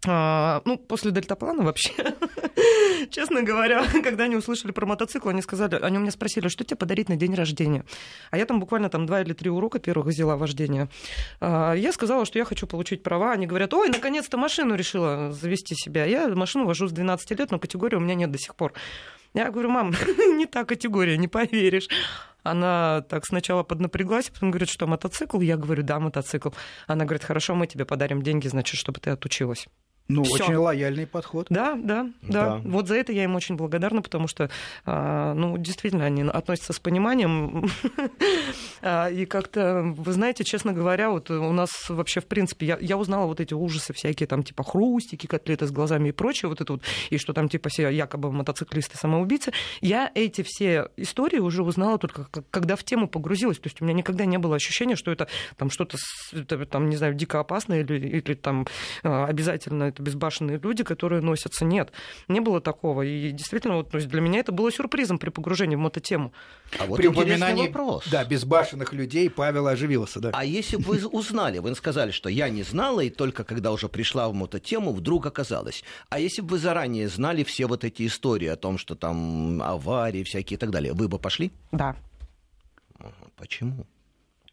[0.08, 1.94] а, ну, после дельтаплана вообще,
[3.12, 6.78] честно говоря, когда они услышали про мотоцикл, они сказали, они у меня спросили, что тебе
[6.78, 7.86] подарить на день рождения.
[8.32, 10.90] А я там буквально там два или три урока первых взяла вождения.
[11.40, 13.32] А, я сказала, что я хочу получить права.
[13.34, 16.06] Они говорят, ой, наконец-то машину решила завести себя.
[16.06, 18.74] Я машину вожу с 12 лет, но категории у меня нет до сих пор.
[19.34, 19.94] Я говорю, мам,
[20.36, 21.88] не та категория, не поверишь.
[22.44, 25.40] Она так сначала поднапряглась, потом говорит, что мотоцикл?
[25.42, 26.50] Я говорю, да, мотоцикл.
[26.88, 29.68] Она говорит, хорошо, мы тебе подарим деньги, значит, чтобы ты отучилась.
[30.08, 30.44] Ну, Всё.
[30.44, 31.48] очень лояльный подход.
[31.50, 32.62] Да, да, да, да.
[32.66, 34.50] Вот за это я им очень благодарна, потому что,
[34.86, 37.70] а, ну, действительно, они относятся с пониманием.
[38.84, 42.98] А, и как-то, вы знаете, честно говоря, вот у нас вообще, в принципе, я, я
[42.98, 46.74] узнала вот эти ужасы всякие, там, типа хрустики, котлеты с глазами и прочее, вот это
[46.74, 49.52] вот, и что там, типа, все якобы мотоциклисты самоубийцы.
[49.82, 53.58] Я эти все истории уже узнала только когда в тему погрузилась.
[53.58, 55.98] То есть у меня никогда не было ощущения, что это там что-то,
[56.66, 58.66] там, не знаю, дико опасное или, или там
[59.04, 61.66] а, обязательно это безбашенные люди, которые носятся.
[61.66, 61.92] Нет,
[62.28, 63.04] не было такого.
[63.04, 66.34] И действительно, вот, то есть для меня это было сюрпризом при погружении в мототему.
[66.80, 68.08] А вот при упоминании вопрос.
[68.10, 70.20] Да, безбашенных людей Павел оживился.
[70.20, 70.32] Да.
[70.34, 73.88] А если бы вы узнали, вы сказали, что я не знала, и только когда уже
[73.88, 75.84] пришла в мототему, вдруг оказалось.
[76.10, 80.24] А если бы вы заранее знали все вот эти истории о том, что там аварии
[80.24, 81.52] всякие и так далее, вы бы пошли?
[81.72, 81.96] Да.
[83.38, 83.86] Почему?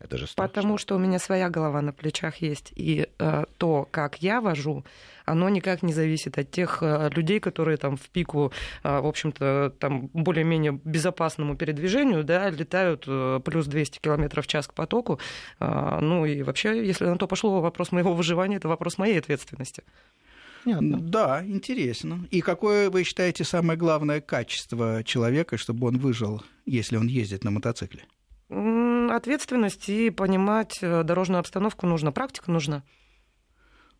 [0.00, 0.48] Это же страшно.
[0.48, 2.72] Потому что у меня своя голова на плечах есть.
[2.76, 4.84] И э, то, как я вожу,
[5.24, 8.52] оно никак не зависит от тех э, людей, которые там в пику,
[8.84, 14.68] э, в общем-то, там более-менее безопасному передвижению, да, летают э, плюс 200 км в час
[14.68, 15.18] к потоку.
[15.58, 19.82] Э, ну и вообще, если на то пошло, вопрос моего выживания, это вопрос моей ответственности.
[20.64, 21.00] Понятно.
[21.00, 22.26] Да, интересно.
[22.30, 27.50] И какое вы считаете самое главное качество человека, чтобы он выжил, если он ездит на
[27.50, 28.04] мотоцикле?
[29.10, 32.82] Ответственность и понимать э, дорожную обстановку нужно, практика нужна.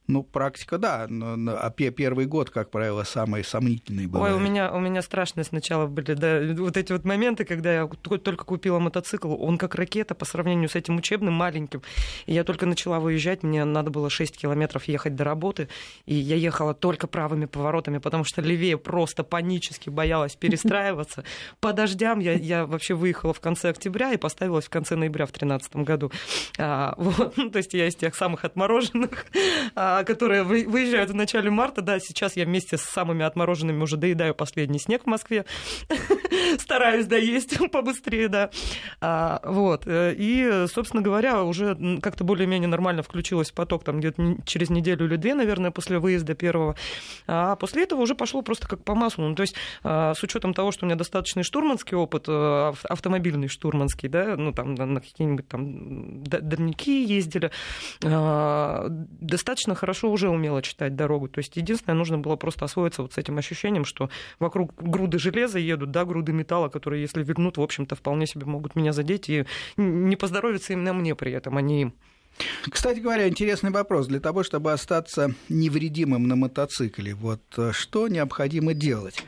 [0.09, 1.07] Ну, практика, да.
[1.07, 4.23] Но, а первый год, как правило, самый сомнительный был.
[4.23, 7.87] Ой, у меня, у меня страшные сначала были, да, вот эти вот моменты, когда я
[7.87, 11.83] только купила мотоцикл, он как ракета по сравнению с этим учебным маленьким.
[12.25, 15.69] И я только начала выезжать, мне надо было 6 километров ехать до работы,
[16.07, 21.25] и я ехала только правыми поворотами, потому что левее просто панически боялась перестраиваться.
[21.61, 25.33] По дождям я, я вообще выехала в конце октября и поставилась в конце ноября в
[25.33, 26.11] 2013 году.
[26.57, 29.27] А, вот, ну, то есть я из тех самых отмороженных,
[29.75, 31.83] а, а, которые выезжают в начале марта.
[31.83, 35.45] Да, сейчас я вместе с самыми отмороженными уже доедаю последний снег в Москве.
[36.59, 38.51] Стараюсь доесть побыстрее, да.
[39.01, 39.87] А, вот.
[39.87, 45.17] Э, и, собственно говоря, уже как-то более-менее нормально включилась поток там где-то через неделю или
[45.17, 46.77] две, наверное, после выезда первого.
[47.27, 49.27] А после этого уже пошло просто как по маслу.
[49.29, 53.49] Ну, то есть а, с учетом того, что у меня достаточный штурманский опыт, э, автомобильный
[53.49, 57.51] штурманский, да, ну там на какие-нибудь там дальники ездили,
[58.01, 61.29] достаточно хорошо хорошо уже умела читать дорогу.
[61.29, 65.59] То есть единственное, нужно было просто освоиться вот с этим ощущением, что вокруг груды железа
[65.59, 69.47] едут, да, груды металла, которые, если вильнут, в общем-то, вполне себе могут меня задеть и
[69.79, 71.95] не поздоровится именно мне при этом, а не им.
[72.71, 74.09] Кстати говоря, интересный вопрос.
[74.09, 79.25] Для того, чтобы остаться невредимым на мотоцикле, вот э, что необходимо делать?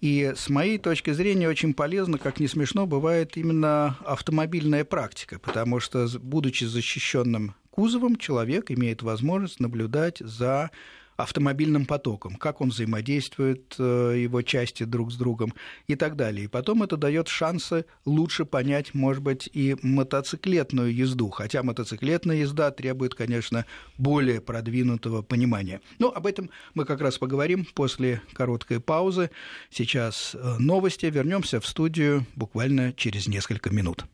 [0.00, 5.80] И с моей точки зрения очень полезно, как не смешно, бывает именно автомобильная практика, потому
[5.80, 10.70] что, будучи защищенным кузовом человек имеет возможность наблюдать за
[11.16, 15.52] автомобильным потоком, как он взаимодействует, э, его части друг с другом
[15.88, 16.44] и так далее.
[16.44, 22.70] И потом это дает шансы лучше понять, может быть, и мотоциклетную езду, хотя мотоциклетная езда
[22.70, 23.66] требует, конечно,
[23.98, 25.80] более продвинутого понимания.
[25.98, 29.30] Но об этом мы как раз поговорим после короткой паузы.
[29.70, 31.06] Сейчас э, новости.
[31.06, 34.04] Вернемся в студию буквально через несколько минут.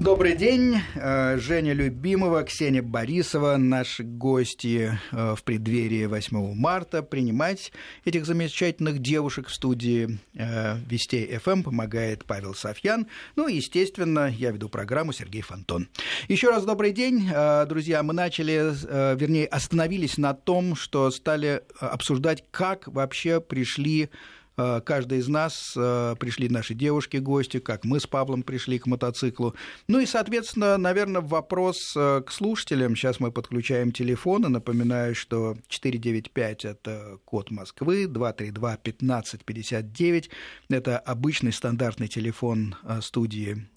[0.00, 0.78] Добрый день.
[0.94, 7.02] Э, Женя Любимова, Ксения Борисова, наши гости э, в преддверии 8 марта.
[7.02, 7.70] Принимать
[8.06, 13.08] этих замечательных девушек в студии э, Вестей ФМ помогает Павел Софьян.
[13.36, 15.86] Ну и, естественно, я веду программу Сергей Фонтон.
[16.28, 17.28] Еще раз добрый день,
[17.68, 18.02] друзья.
[18.02, 18.72] Мы начали,
[19.16, 24.08] вернее, остановились на том, что стали обсуждать, как вообще пришли
[24.56, 29.54] каждый из нас э, пришли наши девушки гости, как мы с Павлом пришли к мотоциклу.
[29.88, 32.96] Ну и, соответственно, наверное, вопрос э, к слушателям.
[32.96, 34.48] Сейчас мы подключаем телефоны.
[34.48, 40.30] Напоминаю, что 495– это код Москвы, 232-1559–
[40.68, 43.68] это обычный стандартный телефон студии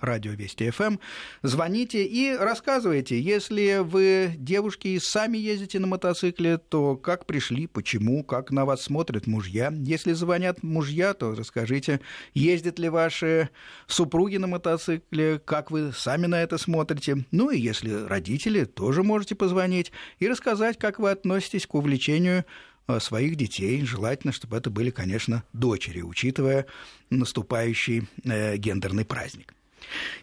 [0.00, 0.84] радио Вести ФМ.
[0.84, 1.00] Эм.
[1.42, 3.20] Звоните и рассказывайте.
[3.20, 9.26] Если вы девушки сами ездите на мотоцикле, то как пришли, почему, как на вас смотрят
[9.26, 9.72] мужья.
[9.72, 12.00] Если звонят мужья, то расскажите,
[12.34, 13.50] ездят ли ваши
[13.86, 17.24] супруги на мотоцикле, как вы сами на это смотрите.
[17.30, 22.44] Ну и если родители, тоже можете позвонить и рассказать, как вы относитесь к увлечению
[22.88, 23.84] э, своих детей.
[23.84, 26.66] Желательно, чтобы это были, конечно, дочери, учитывая
[27.10, 29.54] наступающий э, гендерный праздник.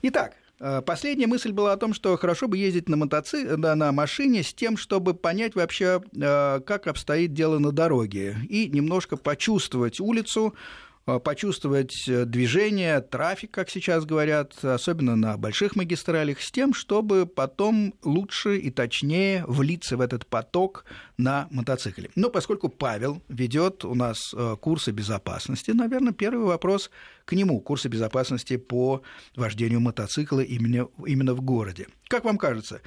[0.02, 3.58] Итак, Последняя мысль была о том, что хорошо бы ездить на, мотоци...
[3.58, 8.70] да, на машине с тем, чтобы понять вообще, э, как обстоит дело на дороге, и
[8.70, 16.42] немножко почувствовать улицу, Э, почувствовать э, движение, трафик, как сейчас говорят, особенно на больших магистралях,
[16.42, 20.86] с тем, чтобы потом лучше и точнее влиться в этот поток
[21.18, 22.10] на мотоцикле.
[22.16, 26.90] Но поскольку Павел ведет у нас э, курсы безопасности, наверное, первый вопрос
[27.26, 29.04] к нему, курсы безопасности по
[29.36, 31.88] вождению мотоцикла именно, именно в городе.
[32.08, 32.82] Как вам кажется,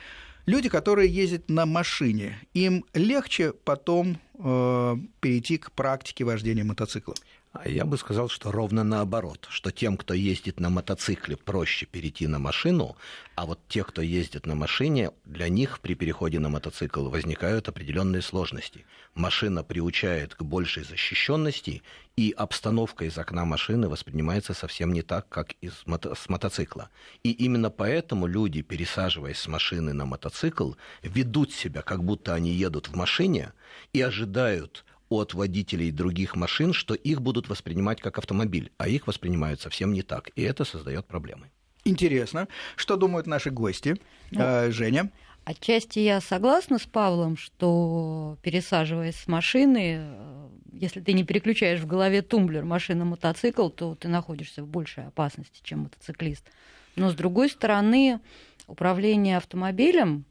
[0.47, 7.15] люди, которые ездят на машине, им легче потом э, перейти к практике вождения мотоцикла?
[7.63, 12.27] А я бы сказал, что ровно наоборот, что тем, кто ездит на мотоцикле, проще перейти
[12.27, 12.97] на машину,
[13.35, 18.23] а вот те, кто ездит на машине, для них при переходе на мотоцикл возникают определенные
[18.23, 18.85] сложности.
[19.15, 21.83] Машина приучает к большей защищенности,
[22.17, 26.91] и обстановка из окна машины воспринимается совсем не так, как из мото- с мотоцикла.
[27.23, 32.89] И именно поэтому люди, пересаживаясь с машины на мотоцикл, ведут себя, как будто они едут
[32.89, 33.53] в машине
[33.93, 39.61] и ожидают от водителей других машин, что их будут воспринимать как автомобиль, а их воспринимают
[39.61, 41.51] совсем не так, и это создает проблемы.
[41.85, 43.97] Интересно, что думают наши гости,
[44.33, 45.11] ну, э, Женя?
[45.45, 51.87] Отчасти я согласна с Павлом, что пересаживаясь с машины, э, если ты не переключаешь в
[51.87, 56.51] голове тумблер машина-мотоцикл, то ты находишься в большей опасности, чем мотоциклист.
[56.97, 58.19] Но с другой стороны,
[58.67, 60.25] управление автомобилем,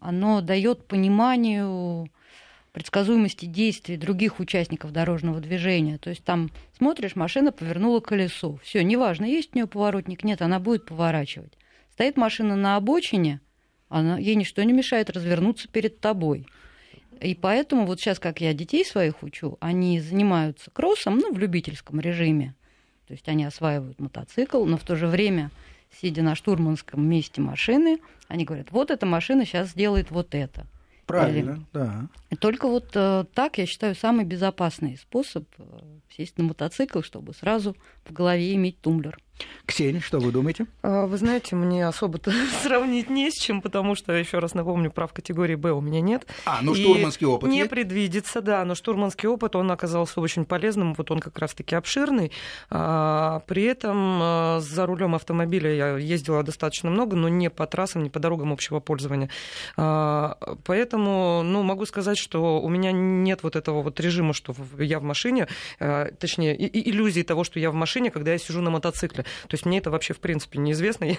[0.00, 2.08] оно дает пониманию
[2.74, 5.96] предсказуемости действий других участников дорожного движения.
[5.96, 8.58] То есть там смотришь, машина повернула колесо.
[8.64, 11.52] Все, неважно, есть у нее поворотник, нет, она будет поворачивать.
[11.92, 13.40] Стоит машина на обочине,
[13.88, 16.48] она, ей ничто не мешает развернуться перед тобой.
[17.20, 22.00] И поэтому вот сейчас, как я детей своих учу, они занимаются кроссом, ну, в любительском
[22.00, 22.56] режиме.
[23.06, 25.52] То есть они осваивают мотоцикл, но в то же время,
[26.00, 30.66] сидя на штурманском месте машины, они говорят, вот эта машина сейчас сделает вот это.
[31.06, 31.60] Правильно, Или...
[31.72, 32.08] да.
[32.30, 35.64] И только вот э, так, я считаю, самый безопасный способ э,
[36.16, 39.18] сесть на мотоцикл, чтобы сразу в голове иметь тумблер.
[39.66, 40.66] Ксения, что вы думаете?
[40.82, 42.30] А, вы знаете, мне особо-то
[42.62, 46.26] сравнить не с чем, потому что, еще раз напомню, прав категории Б у меня нет.
[46.44, 47.70] А, ну штурманский опыт Не есть?
[47.70, 52.30] предвидится, да, но штурманский опыт, он оказался очень полезным, вот он как раз-таки обширный.
[52.68, 58.02] А, при этом а, за рулем автомобиля я ездила достаточно много, но не по трассам,
[58.02, 59.30] не по дорогам общего пользования.
[59.76, 65.02] Поэтому, ну, могу сказать, что у меня нет вот этого вот режима, что я в
[65.02, 69.23] машине, точнее, иллюзии того, что я в машине, когда я сижу на мотоцикле.
[69.48, 71.04] То есть мне это вообще в принципе неизвестно.
[71.04, 71.16] Я,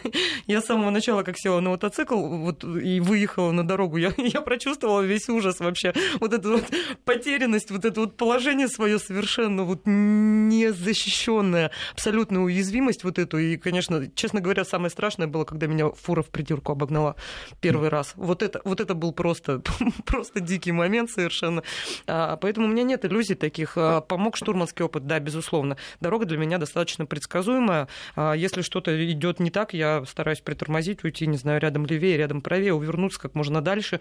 [0.48, 4.42] я с самого начала, как села на мотоцикл вот, и выехала на дорогу, я, я
[4.42, 5.94] прочувствовала весь ужас вообще.
[6.20, 6.66] Вот эту вот
[7.04, 13.38] потерянность, вот это вот положение свое совершенно вот незащищенное, абсолютная уязвимость вот эту.
[13.38, 17.16] И, конечно, честно говоря, самое страшное было, когда меня фура в придирку обогнала
[17.62, 18.14] первый раз.
[18.16, 19.62] Вот это, вот это был просто,
[20.06, 21.64] просто дикий момент совершенно.
[22.08, 23.78] А, поэтому у меня нет иллюзий таких.
[23.78, 25.78] А, помог штурманский опыт, да, безусловно.
[26.00, 27.88] Дорога для меня достаточно предсказуемая.
[28.16, 32.42] А если что-то идет не так, я стараюсь притормозить, уйти, не знаю, рядом левее, рядом
[32.42, 34.00] правее, увернуться как можно дальше.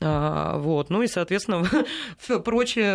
[0.00, 0.90] А, вот.
[0.90, 1.64] Ну и, соответственно,
[2.44, 2.86] прочие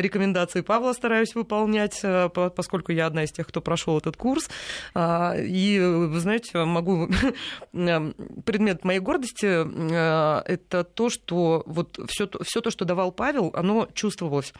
[0.00, 4.48] рекомендации Павла стараюсь выполнять, э, поскольку я одна из тех, кто прошел этот курс.
[4.94, 7.08] А, и, вы знаете, могу...
[7.72, 14.52] Предмет моей гордости э, это то, что вот все, то, что давал Павел, оно чувствовалось.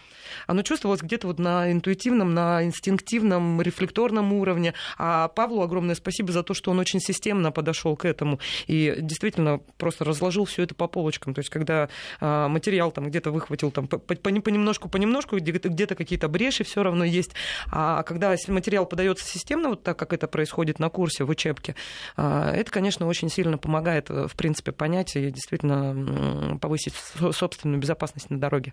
[0.46, 4.75] Оно чувствовалось где-то вот на интуитивном, на инстинктивном, рефлекторном уровне.
[5.04, 8.38] А Павлу огромное спасибо за то, что он очень системно подошел к этому
[8.68, 11.34] и действительно просто разложил все это по полочкам.
[11.34, 11.88] То есть, когда
[12.20, 17.32] а, материал там где-то выхватил там понемножку, понемножку, где-то какие-то бреши все равно есть.
[17.68, 21.74] А когда материал подается системно, вот так, как это происходит на курсе в учебке,
[22.16, 26.94] а, это, конечно, очень сильно помогает, э, в принципе, понять и действительно повысить
[27.32, 28.72] собственную безопасность на дороге.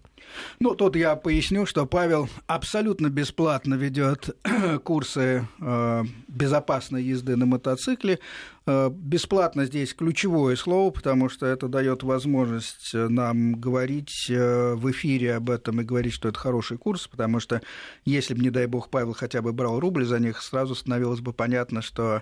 [0.60, 4.38] Ну, тут я поясню, что Павел абсолютно бесплатно ведет
[4.84, 8.20] курсы э, безопасной езды на мотоцикле.
[8.72, 14.92] Э, бесплатно здесь ключевое слово, потому что это дает возможность э, нам говорить э, в
[14.92, 17.64] эфире об этом и говорить, что это хороший курс, потому что
[18.06, 21.34] если бы, не дай бог, Павел хотя бы брал рубль за них, сразу становилось бы
[21.34, 22.22] понятно, что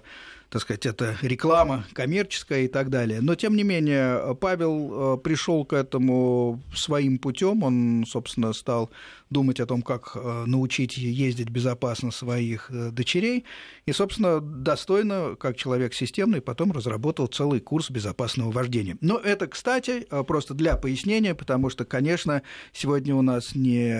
[0.49, 3.19] так сказать, это реклама коммерческая и так далее.
[3.19, 7.63] Но, тем не менее, Павел пришел к этому своим путем.
[7.63, 8.89] Он, собственно, стал
[9.29, 13.43] думать о том, как научить ездить безопасно своих дочерей.
[13.85, 18.97] И, собственно, достойно, как человек системный, и потом разработал целый курс безопасного вождения.
[19.01, 22.41] Но это, кстати, э, просто для пояснения, потому что, конечно,
[22.73, 23.99] сегодня у нас не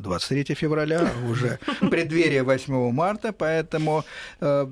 [0.00, 4.04] 23 февраля, а уже преддверие 8 марта, поэтому,
[4.40, 4.66] э,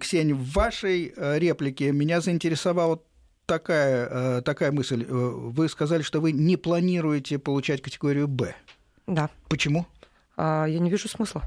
[0.00, 3.02] Ксения, в вашей э, реплике меня заинтересовала
[3.46, 5.04] такая, такая мысль.
[5.04, 8.54] Вы сказали, что вы не планируете получать категорию «Б».
[9.06, 9.28] Да.
[9.48, 9.86] Почему?
[10.36, 11.42] А, я не вижу смысла.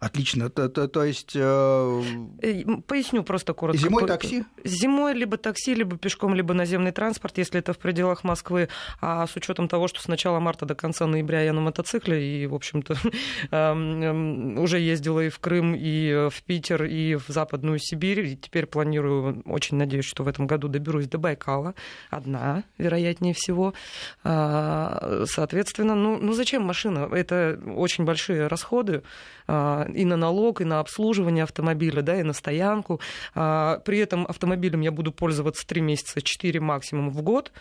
[0.00, 0.48] Отлично.
[0.48, 1.32] То, то, то есть...
[1.34, 2.02] Э...
[2.40, 3.82] э поясню просто коротко.
[3.82, 4.44] Зимой такси?
[4.62, 8.68] Зимой либо такси, либо пешком, либо наземный транспорт, если это в пределах Москвы.
[9.00, 12.46] А с учетом того, что с начала марта до конца ноября я на мотоцикле, и,
[12.46, 12.94] в общем-то,
[13.50, 18.20] эм, эм, уже ездила и в Крым, и в Питер, и в Западную Сибирь.
[18.20, 21.74] И теперь планирую, очень надеюсь, что в этом году доберусь до Байкала.
[22.08, 23.74] Одна, вероятнее всего.
[24.22, 27.08] А, соответственно, ну, ну зачем машина?
[27.12, 29.02] Это очень большие расходы
[29.48, 33.00] а, и на налог, и на обслуживание автомобиля, да, и на стоянку.
[33.34, 37.52] А, при этом автомобилем я буду пользоваться 3 месяца, 4 максимум в год.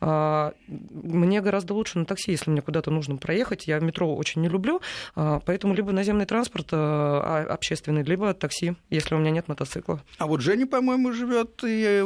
[0.00, 3.66] А, мне гораздо лучше на такси, если мне куда-то нужно проехать.
[3.66, 4.80] Я метро очень не люблю,
[5.14, 10.02] а, поэтому либо наземный транспорт общественный, либо такси, если у меня нет мотоцикла.
[10.18, 12.04] А вот Женя, по-моему, живет и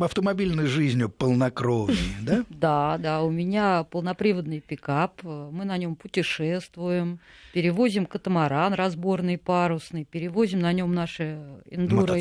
[0.00, 2.44] автомобильной жизнью полнокровной, да?
[2.48, 7.20] Да, да, у меня полноприводный пикап, мы на нем путешествуем,
[7.52, 11.38] перевозим катамаран разборный парусный, перевозим на нем наши
[11.70, 12.18] эндуро,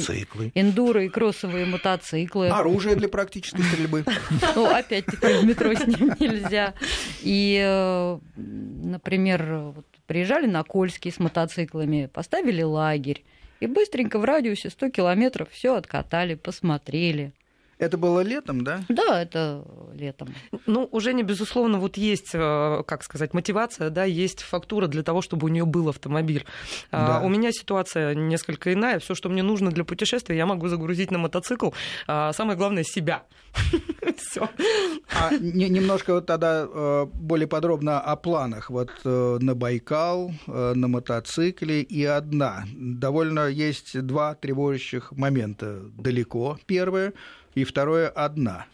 [0.53, 2.49] эндуро и кроссовые мотоциклы.
[2.49, 4.03] Оружие для практической стрельбы.
[4.55, 6.73] Ну, опять опять-таки в метро с ним нельзя.
[7.21, 13.23] И, э, например, вот приезжали на Кольский с мотоциклами, поставили лагерь,
[13.61, 17.31] и быстренько в радиусе 100 километров все откатали, посмотрели.
[17.83, 18.79] Это было летом, да?
[18.87, 20.33] Да, это летом.
[20.67, 25.21] Ну, уже не безусловно, вот есть, э, как сказать, мотивация, да, есть фактура для того,
[25.21, 26.45] чтобы у нее был автомобиль.
[26.91, 27.25] А, да.
[27.25, 28.99] У меня ситуация несколько иная.
[28.99, 31.71] Все, что мне нужно для путешествия, я могу загрузить на мотоцикл.
[32.07, 33.23] А самое главное себя.
[34.17, 34.49] Все.
[35.13, 38.69] А немножко вот тогда э, более подробно о планах.
[38.69, 42.63] Вот э, на Байкал, на мотоцикле и одна.
[42.77, 45.81] Довольно есть два тревожащих момента.
[45.97, 47.13] Далеко, первое
[47.55, 48.65] и второе одна.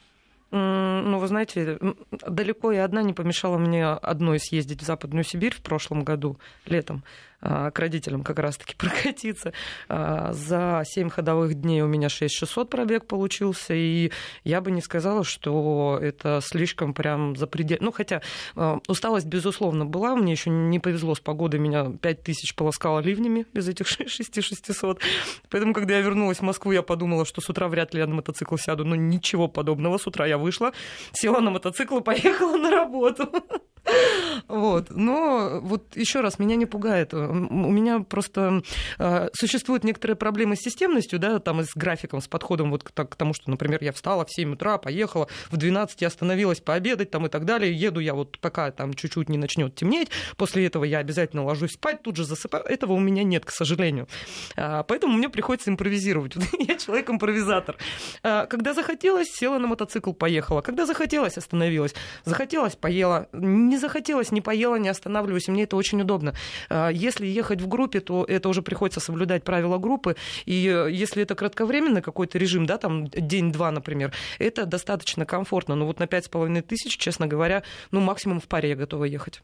[0.52, 1.78] Ну, вы знаете,
[2.12, 7.04] далеко и одна не помешала мне одной съездить в Западную Сибирь в прошлом году, летом.
[7.42, 9.54] А, к родителям как раз-таки прокатиться.
[9.88, 14.12] А, за 7 ходовых дней у меня 6600 пробег получился, и
[14.44, 17.86] я бы не сказала, что это слишком прям запредельно.
[17.86, 18.22] Ну, хотя
[18.56, 23.68] а, усталость, безусловно, была, мне еще не повезло с погодой, меня 5000 полоскало ливнями без
[23.68, 25.02] этих 6600.
[25.50, 28.16] Поэтому, когда я вернулась в Москву, я подумала, что с утра вряд ли я на
[28.16, 29.98] мотоцикл сяду, но ничего подобного.
[29.98, 30.74] С утра я вышла,
[31.14, 33.32] села на мотоцикл и поехала на работу.
[34.48, 34.88] Вот.
[34.90, 37.14] Но вот еще раз, меня не пугает.
[37.14, 38.64] У меня просто
[38.98, 42.92] э, существуют некоторые проблемы с системностью, да, там и с графиком, с подходом вот к,
[42.92, 47.12] к тому, что, например, я встала в 7 утра, поехала, в 12 я остановилась пообедать
[47.12, 50.84] там и так далее, еду я вот пока там чуть-чуть не начнет темнеть, после этого
[50.84, 52.64] я обязательно ложусь спать, тут же засыпаю.
[52.66, 54.08] Этого у меня нет, к сожалению.
[54.56, 56.34] А, поэтому мне приходится импровизировать.
[56.60, 57.78] я человек-импровизатор.
[58.24, 60.62] А, когда захотелось, села на мотоцикл, поехала.
[60.62, 61.94] Когда захотелось, остановилась.
[62.26, 63.28] Захотелось, поела.
[63.34, 66.34] Не захотелось, не поела, не останавливаюсь, и мне это очень удобно.
[66.70, 70.16] А, если ехать в группе, то это уже приходится соблюдать правила группы,
[70.46, 75.76] и э, если это кратковременный какой-то режим, да, там день-два, например, это достаточно комфортно.
[75.76, 79.06] Но вот на пять с половиной тысяч, честно говоря, ну, максимум в паре я готова
[79.06, 79.42] ехать.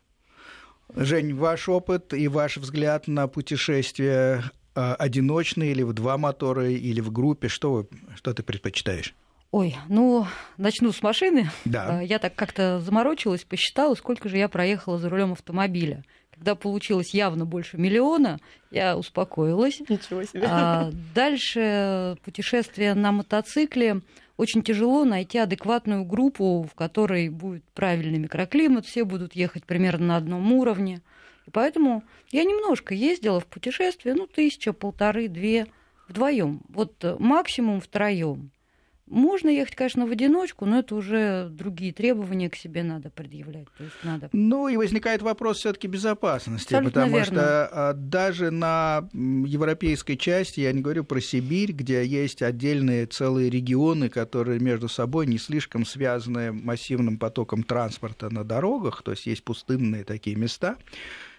[0.96, 4.44] Жень, ваш опыт и ваш взгляд на путешествие
[4.76, 9.16] а, одиночные или в два мотора, или в группе, что, вы, что ты предпочитаешь?
[9.56, 10.28] Ой, ну,
[10.58, 11.50] начну с машины.
[11.64, 12.00] Да.
[12.00, 16.04] А, я так как-то заморочилась, посчитала, сколько же я проехала за рулем автомобиля.
[16.30, 18.38] Когда получилось явно больше миллиона,
[18.70, 19.80] я успокоилась.
[19.88, 20.44] Ничего себе.
[20.46, 24.02] А дальше путешествие на мотоцикле.
[24.36, 30.18] Очень тяжело найти адекватную группу, в которой будет правильный микроклимат, все будут ехать примерно на
[30.18, 31.00] одном уровне.
[31.48, 35.68] И поэтому я немножко ездила в путешествие, ну, тысяча, полторы, две
[36.10, 36.60] вдвоем.
[36.68, 38.52] Вот максимум втроем.
[39.08, 43.68] Можно ехать, конечно, в одиночку, но это уже другие требования к себе надо предъявлять.
[43.78, 44.30] То есть надо...
[44.34, 47.26] Ну и возникает вопрос все-таки безопасности, Абсолютно потому верно.
[47.26, 53.52] что а, даже на европейской части, я не говорю про Сибирь, где есть отдельные целые
[53.52, 59.44] регионы, которые между собой не слишком связаны массивным потоком транспорта на дорогах, то есть есть
[59.44, 60.78] пустынные такие места.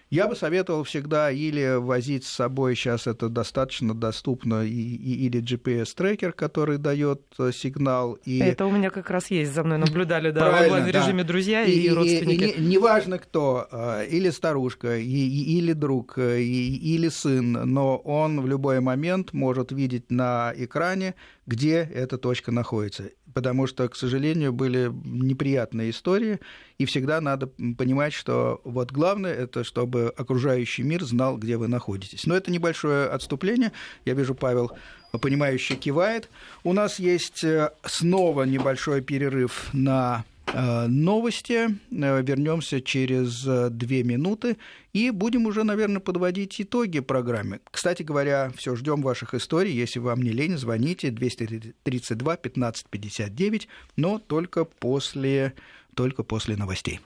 [0.09, 5.41] Я бы советовал всегда или возить с собой, сейчас это достаточно доступно, и, и, или
[5.41, 8.13] GPS-трекер, который дает э, сигнал.
[8.23, 8.39] И...
[8.39, 11.27] Это у меня как раз есть, за мной наблюдали, да, в онлайн-режиме да.
[11.27, 12.43] друзья и, и родственники.
[12.43, 17.97] И, и, неважно кто, э, или старушка, и, или друг, э, и, или сын, но
[17.97, 23.95] он в любой момент может видеть на экране, где эта точка находится потому что, к
[23.95, 26.39] сожалению, были неприятные истории,
[26.77, 32.25] и всегда надо понимать, что вот главное это, чтобы окружающий мир знал, где вы находитесь.
[32.25, 33.71] Но это небольшое отступление.
[34.05, 34.71] Я вижу, Павел
[35.11, 36.29] понимающе кивает.
[36.63, 41.67] У нас есть э, снова небольшой перерыв на Э, новости.
[41.91, 44.57] Э, Вернемся через две минуты
[44.93, 47.59] и будем уже, наверное, подводить итоги программы.
[47.69, 49.73] Кстати говоря, все ждем ваших историй.
[49.73, 53.67] Если вам не лень, звоните 232 15 59,
[53.97, 55.53] но только после,
[55.97, 57.01] только после новостей.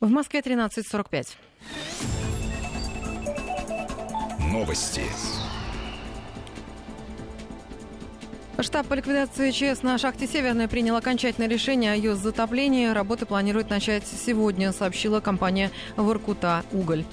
[0.00, 1.28] В Москве 13.45.
[4.52, 5.02] Новости.
[8.58, 12.88] Штаб по ликвидации ЧС на шахте «Северная» принял окончательное решение о ее затоплении.
[12.88, 17.04] Работы планируют начать сегодня, сообщила компания «Воркута Уголь».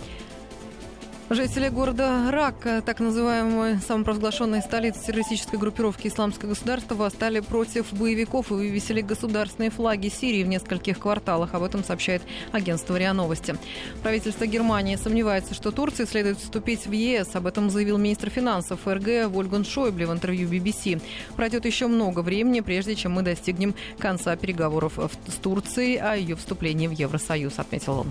[1.30, 2.56] Жители города Рак,
[2.86, 10.08] так называемой самопровозглашенной столицы террористической группировки «Исламское государство», восстали против боевиков и вывесили государственные флаги
[10.08, 11.54] Сирии в нескольких кварталах.
[11.54, 12.22] Об этом сообщает
[12.54, 13.58] агентство РИА Новости.
[14.04, 17.36] Правительство Германии сомневается, что Турции следует вступить в ЕС.
[17.36, 21.02] Об этом заявил министр финансов ФРГ Вольган Шойбле в интервью BBC.
[21.36, 24.98] Пройдет еще много времени, прежде чем мы достигнем конца переговоров
[25.28, 28.08] с Турцией о ее вступлении в Евросоюз, отметил он.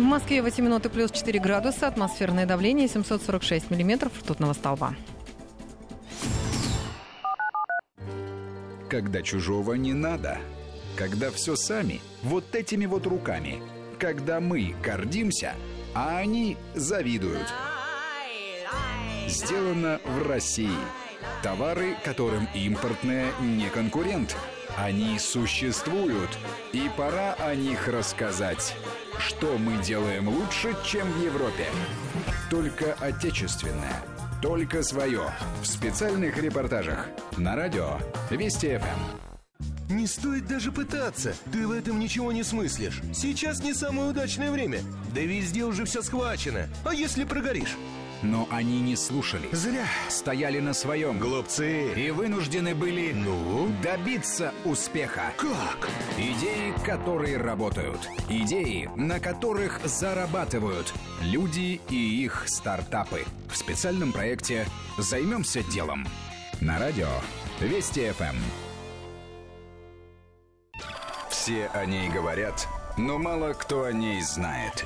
[0.00, 4.94] В Москве 8 минут и плюс 4 градуса, атмосферное давление 746 миллиметров ртутного столба.
[8.88, 10.38] Когда чужого не надо.
[10.96, 13.62] Когда все сами, вот этими вот руками.
[13.98, 15.52] Когда мы гордимся,
[15.94, 17.52] а они завидуют.
[19.28, 20.80] Сделано в России.
[21.42, 24.34] Товары, которым импортная не конкурент.
[24.82, 26.30] Они существуют,
[26.72, 28.74] и пора о них рассказать.
[29.18, 31.66] Что мы делаем лучше, чем в Европе?
[32.48, 33.92] Только отечественное.
[34.40, 35.34] Только свое.
[35.60, 37.08] В специальных репортажах.
[37.36, 37.98] На радио
[38.30, 39.92] Вести ФМ.
[39.92, 41.34] Не стоит даже пытаться.
[41.52, 43.02] Ты в этом ничего не смыслишь.
[43.12, 44.80] Сейчас не самое удачное время.
[45.14, 46.68] Да везде уже все схвачено.
[46.86, 47.76] А если прогоришь?
[48.22, 49.48] Но они не слушали.
[49.52, 49.86] Зря.
[50.08, 51.18] Стояли на своем.
[51.18, 51.92] Глупцы.
[51.94, 53.68] И вынуждены были Ну?
[53.82, 55.32] добиться успеха.
[55.38, 55.88] Как?
[56.18, 58.00] Идеи, которые работают.
[58.28, 60.92] Идеи, на которых зарабатывают.
[61.22, 63.24] Люди и их стартапы.
[63.48, 64.66] В специальном проекте
[64.98, 66.06] «Займемся делом».
[66.60, 67.08] На радио
[67.60, 68.36] Вести ФМ.
[71.30, 72.68] Все о ней говорят,
[72.98, 74.84] но мало кто о ней знает.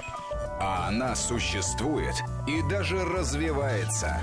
[0.60, 2.14] А она существует
[2.46, 4.20] и даже развивается.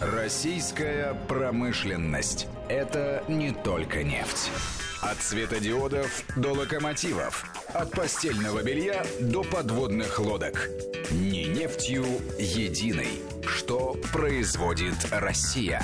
[0.00, 4.50] Российская промышленность– это не только нефть.
[5.02, 7.44] От светодиодов до локомотивов.
[7.74, 10.68] От постельного белья до подводных лодок.
[11.10, 12.04] Не нефтью
[12.38, 13.20] единой.
[13.46, 15.82] Что производит Россия?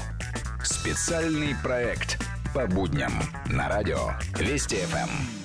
[0.64, 2.18] Специальный проект
[2.55, 3.12] по будням
[3.47, 5.39] на радио Вести ФМ.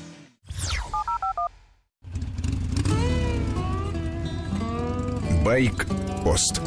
[5.46, 6.60] Байк-пост.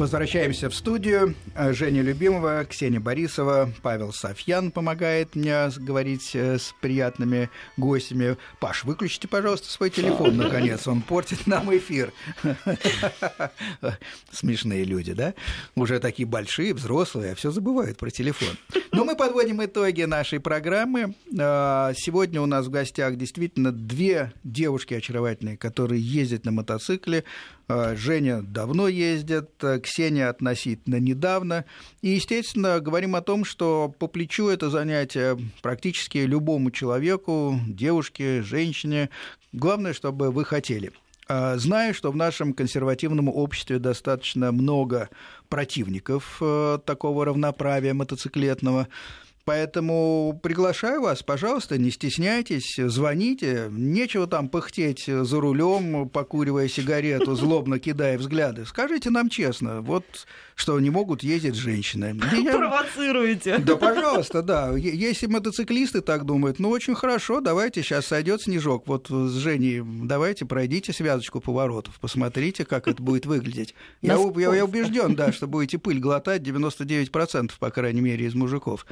[0.00, 1.34] Возвращаемся в студию.
[1.54, 8.38] Э, Женя Любимова, Ксения Борисова, Павел Софьян помогает мне говорить э, с приятными гостями.
[8.60, 10.88] Паш, выключите, пожалуйста, свой телефон, наконец.
[10.88, 12.14] Он портит нам эфир.
[14.32, 15.34] Смешные люди, да?
[15.74, 18.56] Уже такие большие, взрослые, а все забывают про телефон.
[18.92, 21.14] Но мы подводим итоги нашей программы.
[21.38, 27.24] Э, Сегодня у нас в гостях действительно две девушки очаровательные, которые ездят на мотоцикле.
[27.70, 31.64] Э, Женя давно ездит, э, Ксения относительно недавно.
[32.02, 39.08] И, естественно, говорим о том, что по плечу это занятие практически любому человеку, девушке, женщине.
[39.52, 40.90] Главное, чтобы вы хотели.
[41.28, 45.08] Э, Знаю, что в нашем консервативном обществе достаточно много
[45.48, 46.42] противников
[46.84, 48.88] такого равноправия мотоциклетного.
[49.46, 53.68] Поэтому приглашаю вас, пожалуйста, не стесняйтесь, звоните.
[53.70, 58.64] Нечего там пыхтеть за рулем, покуривая сигарету, злобно кидая взгляды.
[58.66, 60.04] Скажите нам честно, вот
[60.54, 62.20] что не могут ездить женщины.
[62.32, 63.58] Я- Провоцируете.
[63.58, 64.76] Да, пожалуйста, да.
[64.76, 68.86] Если мотоциклисты так думают, ну, очень хорошо, давайте, сейчас сойдет снежок.
[68.86, 73.74] Вот с Женей давайте пройдите связочку поворотов, посмотрите, как это будет выглядеть.
[74.02, 78.86] Я, я, я убежден, да, что будете пыль глотать 99%, по крайней мере, из мужиков.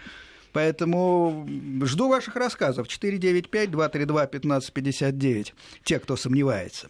[0.59, 1.47] Поэтому
[1.83, 2.89] жду ваших рассказов.
[2.89, 5.53] 495-232-1559,
[5.85, 6.89] те, кто сомневается.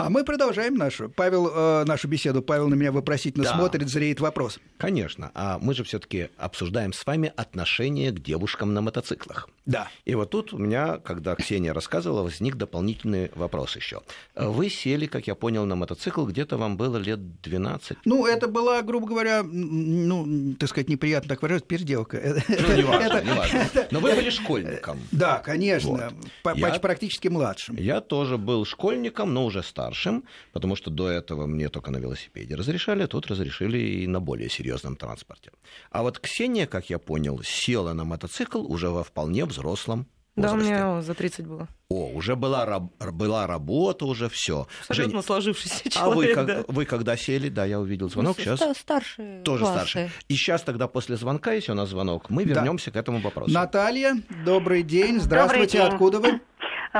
[0.00, 1.08] А мы продолжаем нашу.
[1.08, 2.40] Павел, э, нашу беседу.
[2.40, 3.54] Павел на меня вопросительно Да.
[3.56, 4.60] смотрит, зреет вопрос.
[4.76, 5.32] Конечно.
[5.34, 9.48] А мы же все-таки обсуждаем с вами отношение к девушкам на мотоциклах.
[9.66, 9.88] Да.
[10.04, 14.02] И вот тут у меня, когда Ксения рассказывала, возник дополнительный вопрос еще.
[14.36, 17.98] Вы сели, как я понял, на мотоцикл, где-то вам было лет 12.
[18.04, 22.36] Ну, это была, грубо говоря, ну, так сказать, неприятно так выражать, переделка.
[22.48, 23.66] Ну, неважно, неважно.
[23.90, 25.00] Но вы были школьником.
[25.10, 26.12] Да, конечно,
[26.44, 26.56] Вот.
[26.56, 27.74] Я- практически младшим.
[27.76, 32.54] Я тоже был школьником, но уже старшим, потому что до этого мне только на велосипеде
[32.54, 35.50] разрешали, а тут разрешили и на более серьезном транспорте.
[35.90, 40.52] А вот Ксения, как я понял, села на мотоцикл уже во вполне взрослом Да, у
[40.52, 40.72] возрасте.
[40.74, 41.68] меня за 30 было.
[41.90, 44.66] О, уже была, раб- была работа, уже все.
[44.88, 46.64] Абсолютно сложившийся а вы, человек, как- да.
[46.68, 49.78] вы когда сели, да, я увидел звонок, сейчас Ста- Старшие тоже классы.
[49.78, 50.10] старше.
[50.28, 52.50] И сейчас тогда после звонка, если у нас звонок, мы Да.
[52.60, 53.50] вернемся к этому вопросу.
[53.50, 55.18] Наталья, добрый день.
[55.18, 55.86] Здравствуйте, день.
[55.88, 56.40] откуда вы?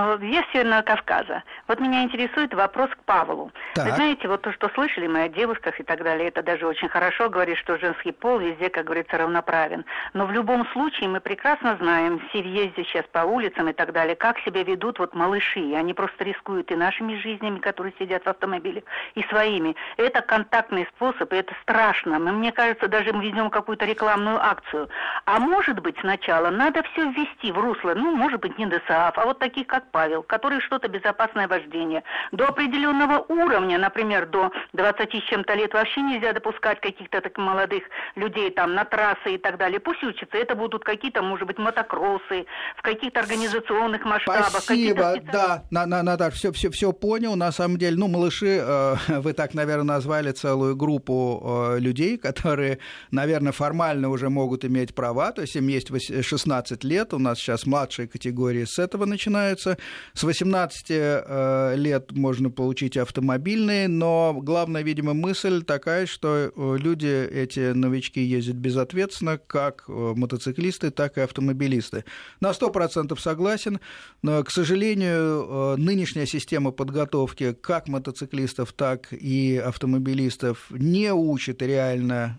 [0.01, 1.43] Вот, Я с Северного Кавказа.
[1.67, 3.51] Вот меня интересует вопрос к Павлу.
[3.75, 3.87] Так.
[3.87, 6.89] Вы знаете, вот то, что слышали мы о девушках и так далее, это даже очень
[6.89, 9.85] хорошо говорит, что женский пол везде, как говорится, равноправен.
[10.13, 14.15] Но в любом случае мы прекрасно знаем, все ездят сейчас по улицам и так далее,
[14.15, 15.75] как себя ведут вот малыши.
[15.75, 18.85] Они просто рискуют и нашими жизнями, которые сидят в автомобиле,
[19.17, 19.75] и своими.
[19.97, 22.21] Это контактный способ, и это страшно.
[22.21, 24.89] Мы, мне кажется, даже мы ведем какую-то рекламную акцию.
[25.25, 29.25] А может быть, сначала надо все ввести в русло, ну, может быть, не ДСАФ, а
[29.25, 32.03] вот таких, как Павел, которые что-то безопасное вождение.
[32.33, 37.83] До определенного уровня, например, до 20 с чем-то лет вообще нельзя допускать каких-то таких молодых
[38.17, 39.81] людей там на трассы и так далее.
[39.81, 44.49] Пусть учатся, это будут какие-то, может быть, мотокроссы, в каких-то организационных масштабах.
[44.49, 47.37] Спасибо, да, на, на, Наташ, все, все, все понял.
[47.37, 51.43] На самом деле, ну, малыши, э, вы так, наверное, назвали целую группу
[51.75, 52.79] э, людей, которые,
[53.11, 57.39] наверное, формально уже могут иметь права, то есть им есть вось- 16 лет, у нас
[57.39, 59.68] сейчас младшие категории с этого начинаются.
[59.69, 59.79] Получится.
[60.15, 68.21] С 18 лет можно получить автомобильные, но главная, видимо, мысль такая, что люди, эти новички,
[68.21, 72.05] ездят безответственно, как мотоциклисты, так и автомобилисты.
[72.41, 73.81] На 100% согласен,
[74.23, 82.39] но, к сожалению, нынешняя система подготовки как мотоциклистов, так и автомобилистов не учит реально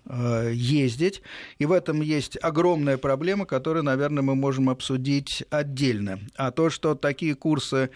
[0.52, 1.22] ездить,
[1.60, 6.20] и в этом есть огромная проблема, которую, наверное, мы можем обсудить отдельно.
[6.36, 7.76] А то, что такие курсы.
[7.76, 7.90] Э,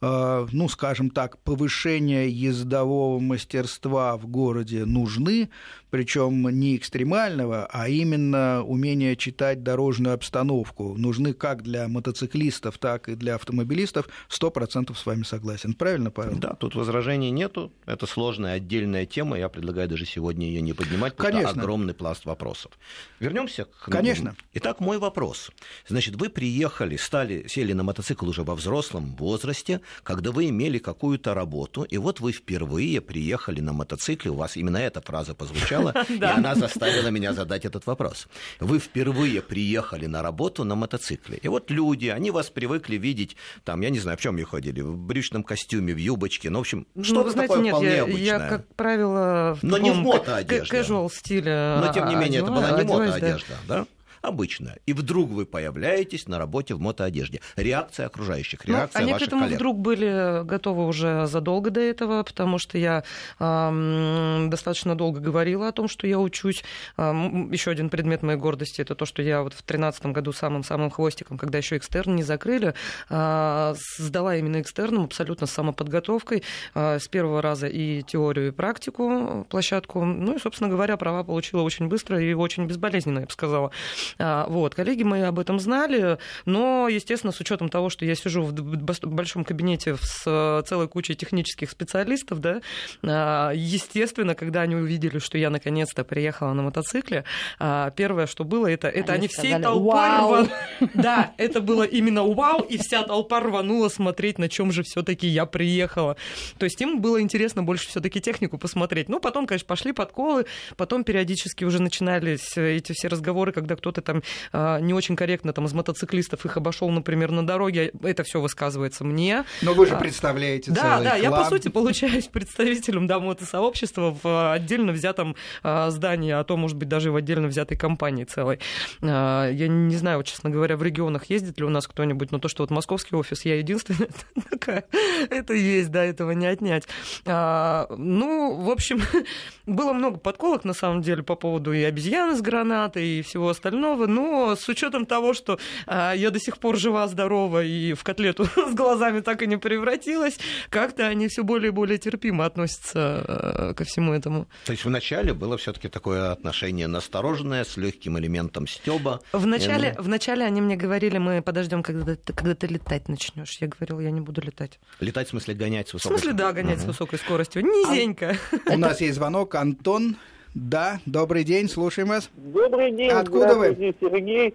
[0.00, 5.50] ну, скажем так, повышения ездового мастерства в городе нужны,
[5.90, 10.96] причем не экстремального, а именно умение читать дорожную обстановку.
[10.96, 14.08] Нужны как для мотоциклистов, так и для автомобилистов.
[14.28, 15.74] Сто процентов с вами согласен.
[15.74, 16.38] Правильно, Павел?
[16.38, 17.72] Да, тут возражений нету.
[17.86, 19.38] Это сложная отдельная тема.
[19.38, 21.50] Я предлагаю даже сегодня ее не поднимать, потому Конечно.
[21.52, 22.72] что огромный пласт вопросов.
[23.18, 23.90] Вернемся к...
[23.90, 24.36] Конечно.
[24.54, 25.50] Итак, мой вопрос.
[25.88, 31.34] Значит, вы приехали, стали, сели на мотоцикл уже во взрослом возрасте, когда вы имели какую-то
[31.34, 36.22] работу, и вот вы впервые приехали на мотоцикле, у вас именно эта фраза позвучала, и
[36.22, 38.28] она заставила меня задать этот вопрос.
[38.60, 43.80] Вы впервые приехали на работу на мотоцикле, и вот люди, они вас привыкли видеть, там,
[43.80, 47.24] я не знаю, в чем ехали, в брючном костюме, в юбочке, ну, в общем, что-то
[47.24, 48.24] ну, знаете, такое вполне обычное.
[48.24, 50.76] я, как правило, в Но не в таком мотоодежде.
[50.76, 53.14] casual стиле Но, тем не менее, это была не одеваюсь, да.
[53.14, 53.86] мотоодежда, да?
[54.22, 54.78] Обычная.
[54.86, 57.40] И вдруг вы появляетесь на работе в мотоодежде.
[57.56, 59.56] Реакция окружающих, Ну, реакция они к ваших этому коллег.
[59.56, 63.04] вдруг были готовы уже задолго до этого, потому что я
[63.38, 66.64] эм, достаточно долго говорила о том, что я учусь.
[66.96, 70.90] Эм, еще один предмет моей гордости это то, что я вот в 2013 году самым-самым
[70.90, 72.74] хвостиком, когда еще экстерн не закрыли,
[73.10, 76.42] э, сдала именно экстерном абсолютно с самоподготовкой
[76.74, 80.04] э, с первого раза и теорию, и практику, площадку.
[80.04, 83.70] Ну и, собственно говоря, права получила очень быстро и очень безболезненно, я бы сказала.
[84.18, 84.74] А, Вот.
[84.74, 89.44] Коллеги мои об этом знали, но, естественно, с учетом того, что я сижу в большом
[89.44, 92.60] кабинете с целой кучей технических специалистов, да,
[93.02, 97.24] а, естественно, когда они увидели, что я наконец-то приехала на мотоцикле,
[97.58, 100.50] а, первое, что было, это, это Они они, всей сказали, толпой «Вау!» рванули.
[100.94, 105.46] Да, это было именно вау, и вся толпа рванула смотреть, на чем же все-таки я
[105.46, 106.16] приехала.
[106.58, 109.08] То есть им было интересно больше все-таки технику посмотреть.
[109.08, 110.46] Ну, потом, конечно, пошли подколы,
[110.76, 114.22] потом периодически уже начинались эти все разговоры, когда кто-то там
[114.52, 117.92] а, не очень корректно там из мотоциклистов их обошел, например, на дороге.
[118.02, 119.44] Это все высказывается мне.
[119.62, 121.48] Но вы же А, представляете Да, целый да, я по клан.
[121.48, 127.10] сути получаюсь представителем да, мотосообщества в а, отдельно взятом здании, а то, может быть, даже
[127.10, 128.58] в отдельно взятой компании целой.
[129.02, 132.62] Я не знаю, честно говоря, в регионах ездит ли у нас кто-нибудь, но то, что
[132.62, 134.08] вот московский офис, я единственная
[134.50, 134.84] такая,
[135.30, 136.86] это есть, да, этого не отнять.
[137.26, 139.00] Ну, в общем,
[139.66, 143.87] было много подколок, на самом деле, по поводу и обезьяны с гранатой, и всего остального,
[143.96, 148.74] но с учетом того, что а, я до сих пор жива-здорова и в котлету с
[148.74, 150.38] глазами так и не превратилась,
[150.70, 154.46] как-то они все более и более терпимо относятся э, ко всему этому.
[154.64, 159.20] То есть вначале было все-таки такое отношение настороженное, с легким элементом стеба.
[159.32, 160.04] Вначале, ну.
[160.04, 163.58] вначале они мне говорили, мы подождем, когда ты, когда ты летать начнешь.
[163.60, 164.78] Я говорила, я не буду летать.
[165.00, 166.88] Летать в смысле гонять с В высокой смысле, да, гонять с Мгм.
[166.88, 167.62] высокой скоростью.
[167.62, 168.36] Низенько.
[168.66, 169.54] У нас есть звонок.
[169.54, 170.16] Антон.
[170.60, 172.30] Да, добрый день, слушаем вас.
[172.34, 173.94] Добрый день, Откуда вы?
[174.00, 174.54] Сергей.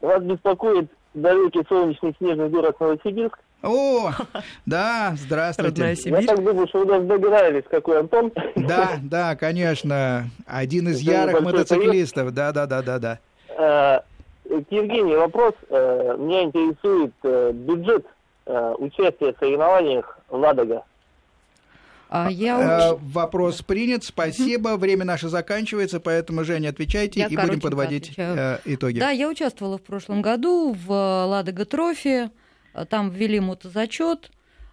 [0.00, 3.38] Вас беспокоит далекий солнечный снежный город Новосибирск.
[3.62, 4.12] О,
[4.66, 5.94] да, здравствуйте.
[6.06, 8.32] Я так думаю, что вы даже догадались, какой Антон.
[8.56, 10.30] Да, да, конечно.
[10.46, 12.32] Один из Это ярых мотоциклистов.
[12.32, 13.18] Да, да, да, да, да.
[14.48, 15.52] К Евгению вопрос.
[15.68, 18.06] Э, Меня интересует э, бюджет
[18.46, 20.84] э, участия в соревнованиях Ладога.
[22.16, 24.76] А я Э, Вопрос принят, спасибо.
[24.76, 28.36] Время наше заканчивается, поэтому, Женя, отвечайте Я и будем подводить отвечаю.
[28.38, 29.00] э, итоги.
[29.00, 32.30] Да, я участвовала в прошлом году в э, Ладога Трофи.
[32.88, 34.30] Там ввели мотозачет.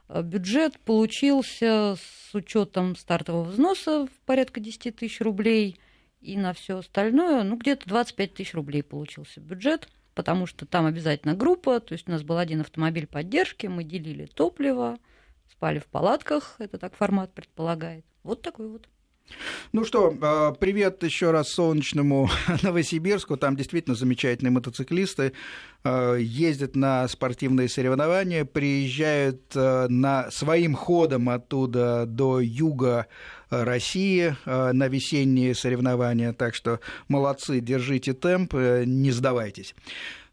[0.07, 1.95] Бюджет получился
[2.29, 5.79] с учетом стартового взноса в порядка 10 тысяч рублей
[6.19, 11.33] и на все остальное, ну, где-то 25 тысяч рублей получился бюджет, потому что там обязательно
[11.33, 14.97] группа, то есть у нас был один автомобиль поддержки, мы делили топливо,
[15.61, 18.03] спали в палатках, это так формат предполагает.
[18.23, 18.87] Вот такой вот.
[19.73, 22.31] Ну что, э, привет еще раз солнечному
[22.63, 23.37] Новосибирску.
[23.37, 25.33] Там действительно замечательные мотоциклисты.
[25.83, 33.05] э, Ездят на спортивные соревнования, приезжают э, на своим ходом оттуда до юга
[33.51, 36.33] России на весенние соревнования.
[36.33, 39.75] Так что молодцы, держите темп, э, не сдавайтесь.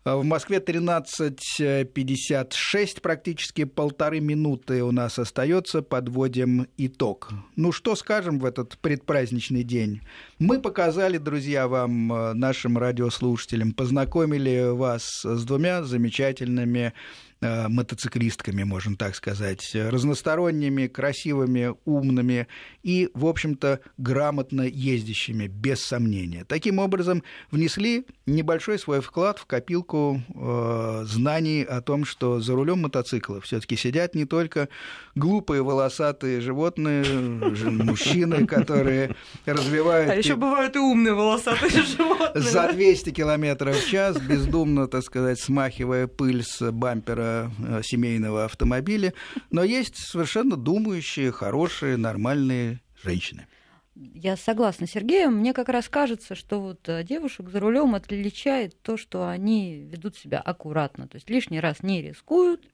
[0.08, 7.30] Э, В Москве 13.56, практически полторы минуты у нас остается, подводим итог.
[7.56, 10.00] Ну что скажем в этот предпраздничный день?
[10.38, 16.94] Мы показали, друзья, вам, э, нашим радиослушателям, познакомили вас с двумя замечательными
[17.40, 22.48] мотоциклистками, можно так сказать, разносторонними, красивыми, умными
[22.82, 26.44] и, в общем-то, грамотно ездящими, без сомнения.
[26.44, 32.80] Таким образом, внесли небольшой свой вклад в копилку э, знаний о том, что за рулем
[32.80, 34.68] мотоцикла все-таки сидят не только
[35.14, 39.14] глупые волосатые животные, мужчины, которые
[39.46, 40.10] развивают...
[40.10, 42.42] А еще бывают и умные волосатые животные.
[42.42, 49.12] За 200 километров в час, бездумно, так сказать, смахивая пыль с бампера э, семейного автомобиля.
[49.50, 53.46] Но есть совершенно думающие, хорошие, нормальные женщины.
[53.94, 55.34] Я согласна с Сергеем.
[55.34, 60.16] Мне как раз кажется, что вот э, девушек за рулем отличает то, что они ведут
[60.16, 61.08] себя аккуратно.
[61.08, 62.64] То есть лишний раз не рискуют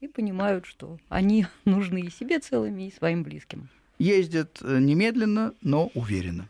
[0.00, 3.68] и понимают, что они нужны и себе целыми, и своим близким.
[3.98, 6.48] Ездят э, немедленно, но уверенно.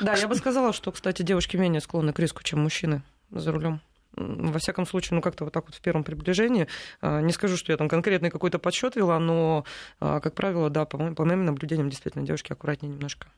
[0.00, 3.80] Да, я бы сказала, что, кстати, девушки менее склонны к риску, чем мужчины за рулем
[4.16, 6.68] во всяком случае, ну как-то вот так вот в первом приближении.
[7.00, 9.64] А, не скажу, что я там конкретный какой-то подсчет вела, но,
[10.00, 13.28] а, как правило, да, по моим, по моим наблюдениям, действительно, девушки аккуратнее немножко.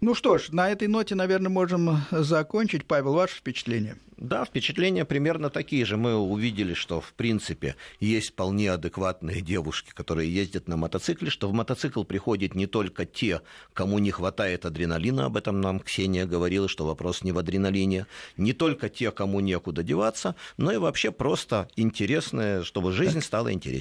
[0.00, 2.84] Ну что ж, на этой ноте, наверное, можем закончить.
[2.84, 3.96] Павел, ваше впечатление?
[4.22, 5.96] Да, впечатления примерно такие же.
[5.96, 11.52] Мы увидели, что, в принципе, есть вполне адекватные девушки, которые ездят на мотоцикле, что в
[11.52, 13.40] мотоцикл приходят не только те,
[13.72, 18.52] кому не хватает адреналина, об этом нам Ксения говорила, что вопрос не в адреналине, не
[18.52, 23.80] только те, кому некуда деваться, но и вообще просто интересное, чтобы жизнь стала интереснее.